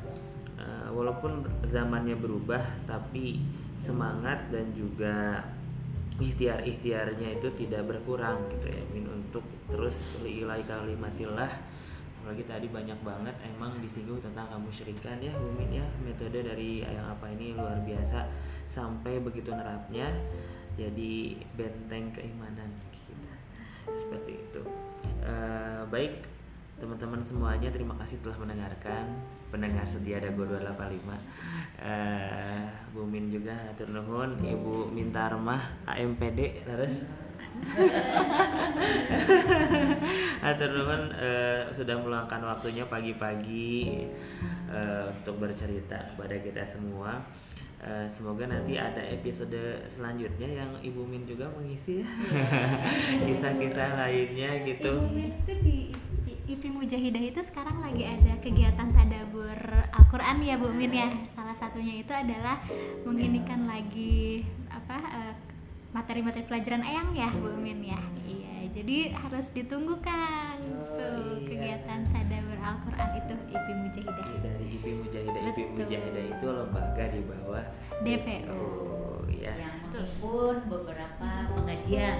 eh, 0.56 0.88
walaupun 0.94 1.42
zamannya 1.66 2.14
berubah 2.14 2.62
tapi 2.86 3.42
semangat 3.80 4.52
dan 4.52 4.68
juga 4.76 5.40
ikhtiar-ikhtiarnya 6.20 7.40
itu 7.40 7.48
tidak 7.56 7.88
berkurang 7.88 8.44
gitu 8.52 8.68
ya 8.68 8.82
Min 8.92 9.08
untuk 9.08 9.42
terus 9.72 10.20
liilai 10.20 10.60
kalimatillah. 10.68 11.48
Apalagi 12.20 12.44
tadi 12.44 12.68
banyak 12.68 13.00
banget 13.00 13.32
emang 13.48 13.80
disinggung 13.80 14.20
tentang 14.20 14.44
kamu 14.52 14.68
syirikan 14.68 15.16
ya 15.24 15.32
Bumin 15.32 15.80
ya. 15.80 15.86
Metode 16.04 16.44
dari 16.44 16.84
yang 16.84 17.08
apa 17.08 17.32
ini 17.32 17.56
luar 17.56 17.80
biasa 17.80 18.28
sampai 18.68 19.18
begitu 19.24 19.50
nerapnya 19.50 20.12
jadi 20.76 21.40
benteng 21.56 22.12
keimanan 22.12 22.68
kita. 22.92 23.34
Seperti 23.96 24.32
itu. 24.36 24.62
Eh, 25.24 25.82
baik 25.88 26.39
teman-teman 26.80 27.20
semuanya 27.20 27.68
terima 27.68 27.92
kasih 28.00 28.24
telah 28.24 28.40
mendengarkan. 28.40 29.04
Pendengar 29.52 29.84
setia 29.84 30.16
Dago 30.16 30.48
285 30.48 31.12
eh 31.84 32.64
Bu 32.96 33.04
Min 33.04 33.28
juga 33.28 33.52
atur 33.68 33.92
nuhun. 33.92 34.40
Ibu 34.40 34.88
Mintarmah 34.88 35.84
AMPD 35.84 36.64
terus? 36.64 37.04
Atur 40.48 40.70
nuhun 40.72 41.12
eh, 41.20 41.68
sudah 41.76 42.00
meluangkan 42.00 42.40
waktunya 42.40 42.88
pagi-pagi 42.88 44.08
eh, 44.72 45.04
untuk 45.12 45.36
bercerita 45.36 46.00
kepada 46.16 46.40
kita 46.40 46.64
semua. 46.64 47.20
Eh, 47.80 48.04
semoga 48.12 48.44
nanti 48.44 48.76
ada 48.76 49.00
episode 49.00 49.56
selanjutnya 49.88 50.48
yang 50.48 50.70
Ibu 50.80 51.04
Min 51.04 51.28
juga 51.28 51.48
mengisi. 51.52 52.04
Kisah-kisah 53.28 53.96
lainnya 53.96 54.64
gitu. 54.68 55.00
Ibu 55.00 55.08
Min 55.12 55.32
itu 55.44 55.52
di 55.64 55.78
IP 56.50 56.66
Mujahidah 56.68 57.22
itu 57.22 57.40
sekarang 57.40 57.78
lagi 57.78 58.02
ada 58.02 58.34
kegiatan 58.38 58.90
tadabur 58.90 59.54
Al-Quran 59.94 60.42
ya 60.42 60.58
Bu 60.58 60.70
Min 60.70 60.90
ya 60.90 61.06
Salah 61.26 61.54
satunya 61.54 61.94
itu 61.96 62.10
adalah 62.10 62.58
menginikan 63.02 63.70
lagi 63.70 64.42
apa 64.66 64.98
eh, 64.98 65.34
materi-materi 65.90 66.42
pelajaran 66.44 66.82
Eyang 66.82 67.14
ya 67.14 67.30
Bu 67.30 67.54
Min 67.54 67.86
ya 67.86 68.00
Iya 68.26 68.66
jadi 68.72 68.96
harus 69.14 69.50
ditunggu 69.50 70.02
kan 70.02 70.58
Oh, 70.90 70.98
tuh 70.98 71.38
iya. 71.38 71.46
kegiatan 71.46 72.00
tadabur 72.04 72.58
Al-Quran 72.58 73.08
itu 73.16 73.34
IP 73.48 73.66
Mujahidah 73.78 74.26
Dari 74.42 74.66
IP 74.74 74.84
Mujahidah, 74.96 75.40
IP 75.44 75.58
Betul. 75.70 75.76
Mujahidah 75.78 76.24
itu 76.28 76.46
lembaga 76.50 77.04
di 77.06 77.20
bawah 77.22 77.64
DPO 78.00 78.50
Oh 78.50 79.22
ya. 79.30 79.52
yang 79.54 79.76
menghimpun 79.80 80.56
beberapa 80.66 81.28
pengajian 81.48 82.16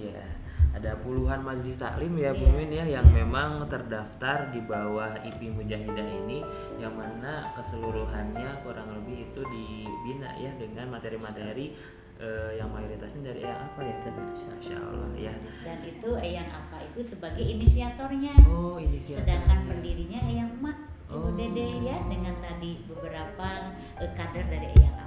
Iya, 0.00 0.24
ada 0.72 0.96
puluhan 0.98 1.40
majelis 1.40 1.76
taklim 1.76 2.16
ya 2.16 2.32
Bu 2.32 2.46
Iya. 2.46 2.54
Min 2.54 2.70
ya 2.70 2.84
yang 2.88 3.06
memang 3.10 3.66
terdaftar 3.66 4.48
di 4.48 4.60
bawah 4.62 5.12
IP 5.20 5.50
Mujahidah 5.50 6.08
ini 6.24 6.40
yang 6.78 6.94
mana 6.94 7.52
keseluruhannya 7.52 8.64
kurang 8.64 8.88
lebih 8.96 9.28
itu 9.28 9.42
dibina 9.44 10.32
ya 10.36 10.48
dengan 10.56 10.88
materi-materi 10.88 11.76
eh, 12.16 12.50
yang 12.54 12.68
mayoritasnya 12.68 13.28
dari 13.28 13.40
yang 13.42 13.58
apa 13.58 13.80
ya 13.80 13.96
tadi? 13.98 14.20
Masya 14.46 14.76
Allah 14.76 15.10
ya. 15.16 15.34
dan 15.64 15.78
itu 15.80 16.10
yang 16.20 16.48
apa 16.48 16.76
itu 16.84 17.00
sebagai 17.02 17.40
inisiatornya 17.42 18.32
Oh, 18.46 18.76
inisiatornya. 18.76 19.20
sedangkan 19.20 19.58
pendirinya 19.66 20.20
yang 20.24 20.50
mak 20.60 20.76
Oh. 21.10 21.26
dede 21.34 21.82
ya 21.82 21.98
dengan 22.06 22.38
tadi 22.38 22.86
beberapa 22.86 23.74
eh, 23.98 24.10
kader 24.14 24.46
dari 24.46 24.70
yang 24.78 24.94
ya, 24.94 24.99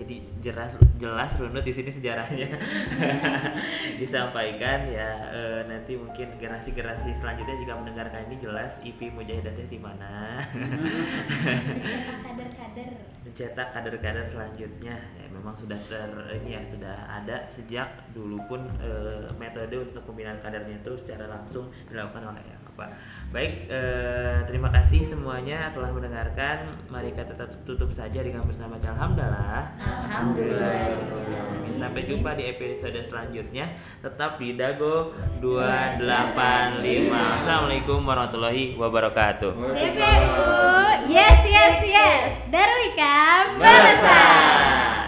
jadi 0.00 0.16
jelas 0.40 0.72
jelas 0.96 1.30
runut 1.36 1.60
di 1.60 1.72
sini 1.76 1.92
sejarahnya. 1.92 2.48
Disampaikan 4.00 4.88
ya 4.88 5.10
eh, 5.28 5.60
nanti 5.68 6.00
mungkin 6.00 6.40
generasi-generasi 6.40 7.12
selanjutnya 7.12 7.60
jika 7.60 7.76
mendengarkan 7.76 8.24
ini 8.32 8.40
jelas 8.40 8.80
IP 8.80 9.12
Mujahidah 9.12 9.52
teh 9.52 9.68
di 9.68 9.76
mana. 9.76 10.40
Mencetak 10.56 12.18
kader-kader. 12.24 12.88
Mencetak 13.28 13.68
kader-kader 13.76 14.24
selanjutnya. 14.24 14.96
Ya 14.96 15.26
memang 15.28 15.52
sudah 15.52 15.76
ter 15.76 16.08
ini 16.40 16.56
ya 16.56 16.62
sudah 16.64 16.96
ada 17.04 17.44
sejak 17.52 18.08
dulu 18.16 18.40
pun 18.48 18.64
eh, 18.80 19.28
metode 19.36 19.76
untuk 19.76 20.00
pembinaan 20.08 20.40
kadernya 20.40 20.80
itu 20.80 20.96
secara 20.96 21.28
langsung 21.28 21.68
dilakukan 21.92 22.32
oleh 22.32 22.44
yang 22.48 22.59
apa 22.70 22.86
baik 23.30 23.70
eh, 23.70 24.42
terima 24.46 24.70
kasih 24.70 25.06
semuanya 25.06 25.70
telah 25.70 25.90
mendengarkan. 25.94 26.66
Mari 26.90 27.14
kita 27.14 27.34
tetap 27.34 27.50
tutup 27.62 27.90
saja 27.90 28.22
dengan 28.22 28.42
bersama 28.42 28.78
alhamdulillah. 28.78 29.70
Alhamdulillah. 29.78 30.98
sampai 31.70 32.02
jumpa 32.04 32.34
di 32.34 32.50
episode 32.50 32.98
selanjutnya. 33.02 33.78
Tetap 34.02 34.36
di 34.36 34.58
Dago 34.58 35.14
285 35.38 37.40
Assalamualaikum 37.40 38.02
warahmatullahi 38.02 38.74
wabarakatuh. 38.74 39.50
DPU 39.74 40.50
yes 41.10 41.40
yes 41.46 41.78
yes. 41.86 42.32
Darul 42.50 42.82
Ikam 42.90 43.62
Balasan. 43.62 44.99